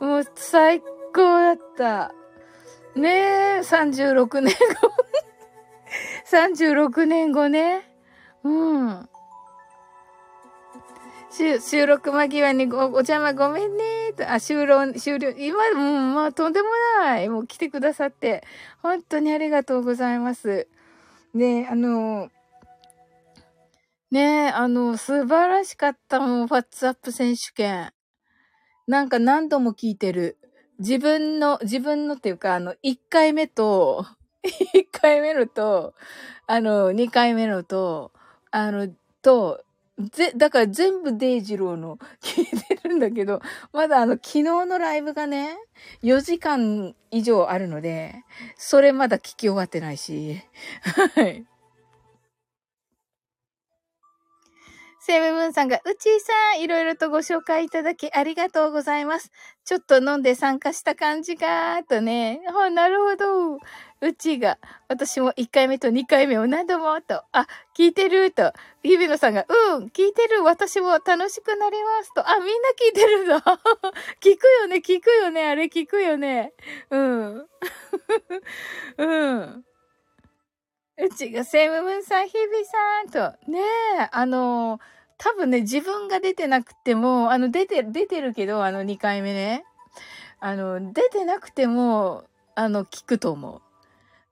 [0.00, 0.80] もう、最
[1.12, 2.14] 高だった。
[2.94, 4.92] ねえ、36年後
[6.30, 7.95] 36年後ね。
[8.46, 9.08] うん。
[11.60, 15.30] 収録間際にお邪魔ごめんねと、あ、終了、終了。
[15.36, 16.68] 今、もう、まあ、とんでも
[17.00, 17.28] ない。
[17.28, 18.42] もう来てくださって、
[18.82, 20.68] 本当にありがとうございます。
[21.34, 22.30] ねあの、
[24.10, 27.92] ねあの、素晴らしかったもん、ファッツアップ選手権。
[28.86, 30.38] なんか何度も聞いてる。
[30.78, 34.06] 自分の、自分のっていうか、あの、1回目と、
[34.74, 35.94] 1回目のと、
[36.46, 38.12] あの、2回目のと、
[38.50, 38.88] あの、
[39.22, 39.64] と、
[39.98, 43.40] ぜ、だから全部デイジローの聞いてるんだけど、
[43.72, 45.56] まだあの、昨日のライブがね、
[46.02, 48.24] 4時間以上あるので、
[48.56, 50.42] それまだ聞き終わってないし、
[51.14, 51.46] はい。
[55.06, 59.30] セブブンさんが、うちーさん、いろいろとご紹介いただきありがとうございます。
[59.64, 62.40] ちょっと飲んで参加した感じかーとね。
[62.52, 63.54] あ、なるほど。
[63.54, 64.58] うちーが、
[64.88, 67.46] 私も1回目と2回目を何度もと、あ、
[67.78, 68.52] 聞いてると、
[68.82, 73.38] 日比野さんが、うん、聞いてる、私も楽しくなりますと、あ、みんな聞いてるんだ。
[74.20, 76.52] 聞くよね、聞くよね、あれ聞くよね。
[76.90, 77.46] うん。
[78.98, 79.64] うん。
[80.98, 83.60] うちがセイムムンさん、日比さんと、ね
[84.00, 89.64] え、あのー多分ね、自分が出てなくても、あの、出て、出てるけど、あの、2回目ね。
[90.40, 92.24] あの、出てなくても、
[92.54, 93.62] あの、聞くと思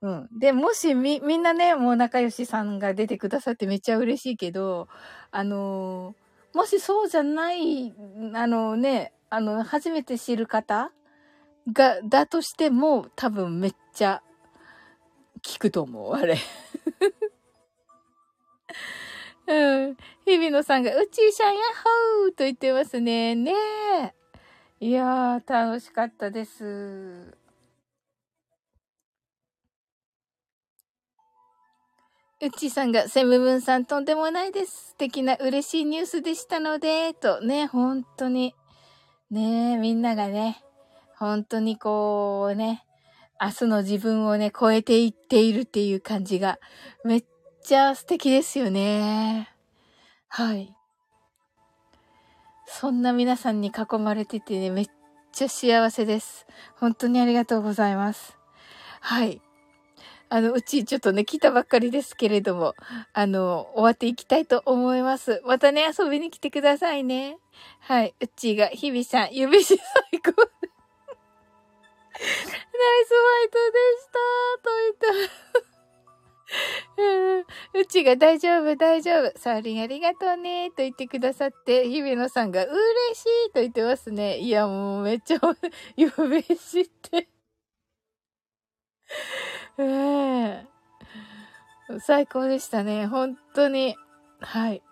[0.03, 0.09] う。
[0.09, 0.29] うん。
[0.39, 4.89] で、もしみ、みんなね、もう仲良しさんが出てくださってめっちゃ嬉しいけど、
[5.33, 6.15] あの
[6.55, 7.93] もしそうじゃない、
[8.35, 10.93] あのね、あの、初めて知る方
[11.73, 14.23] が、だとしても、多分めっちゃ
[15.43, 16.39] 聞くと思う、あれ。
[19.47, 19.97] うん。
[20.25, 21.65] 日比野さんが、うちーしゃんやっ
[22.23, 23.35] ほーと言ってますね。
[23.35, 24.15] ねえ。
[24.81, 27.37] いやー、楽しかったです。
[32.41, 34.89] うちさんが、セムブンさんとんでもないです。
[34.89, 38.55] 素敵な嬉しいニュースでしたので、とね、本当に。
[39.31, 40.63] ねえみんながね、
[41.17, 42.85] 本当にこうね、
[43.41, 46.59] 明日の自分をね、超えていっているっていう感じが、
[47.05, 47.25] めっ
[47.65, 49.49] ちゃ素敵ですよね。
[50.29, 50.77] はい。
[52.67, 54.87] そんな皆さんに囲まれててね、めっ
[55.33, 56.47] ちゃ幸せです。
[56.77, 58.37] 本当にありがとうございます。
[59.01, 59.41] はい。
[60.29, 62.75] あの、うちちょっとね、来たばっかりですけれども、
[63.15, 65.41] あの、終わっていきたいと思います。
[65.47, 67.39] またね、遊びに来てくださいね。
[67.81, 68.15] はい。
[68.21, 69.79] うちが、日々さん、指し
[70.11, 70.33] 最高。
[72.13, 74.13] ナイスファイトでした
[74.63, 74.71] と
[75.01, 75.74] 言った。
[77.75, 79.39] うちが大丈夫、大丈夫。
[79.39, 82.75] サーリンありがとうね、と言ってくださって、日比野さんが嬉
[83.15, 84.39] しいと言ってますね。
[84.39, 85.41] いや、もうめっちゃ
[85.97, 87.29] 嬉しって。
[89.79, 90.67] え
[92.01, 93.07] 最高でしたね。
[93.07, 93.97] 本当に。
[94.41, 94.83] はい。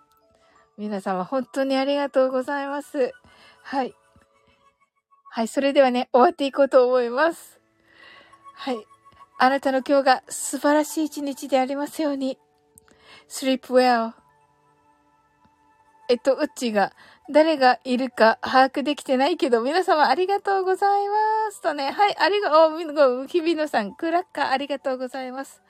[0.77, 3.13] 皆様本当にありがとうございます。
[3.61, 3.93] はい。
[5.29, 7.59] はい、それではね、終わっていこうと思います。
[8.55, 8.85] はい。
[9.39, 12.37] あなたの今日が素晴らしい一日でありますように。
[13.27, 14.13] sleep well.
[16.09, 16.91] えっと、うっちが、
[17.31, 21.15] 誰がいるか把握できてないけど、皆様ありがとうございま
[21.51, 21.61] す。
[21.61, 25.61] とね、はい、ありがとう、日比野さん、クラッカーありがとうございます。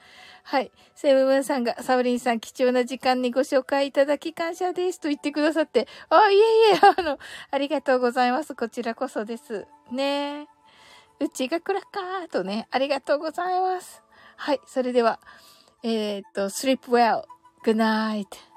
[0.44, 0.72] はい。
[0.96, 5.00] セブブンさんが、サブリンさん、貴重な時間にご紹介いただき感謝です。
[5.00, 6.42] と言ってくださって、あ、いえい
[6.74, 7.20] え、あの、
[7.52, 8.56] ありがとうございます。
[8.56, 9.68] こちらこそです。
[9.92, 10.48] ね
[11.20, 14.04] うちがクラッカーとね、ありがとうございます。
[14.36, 15.20] はい、それでは、
[15.84, 17.24] えー、っと、sleep well.
[17.64, 18.53] Good night.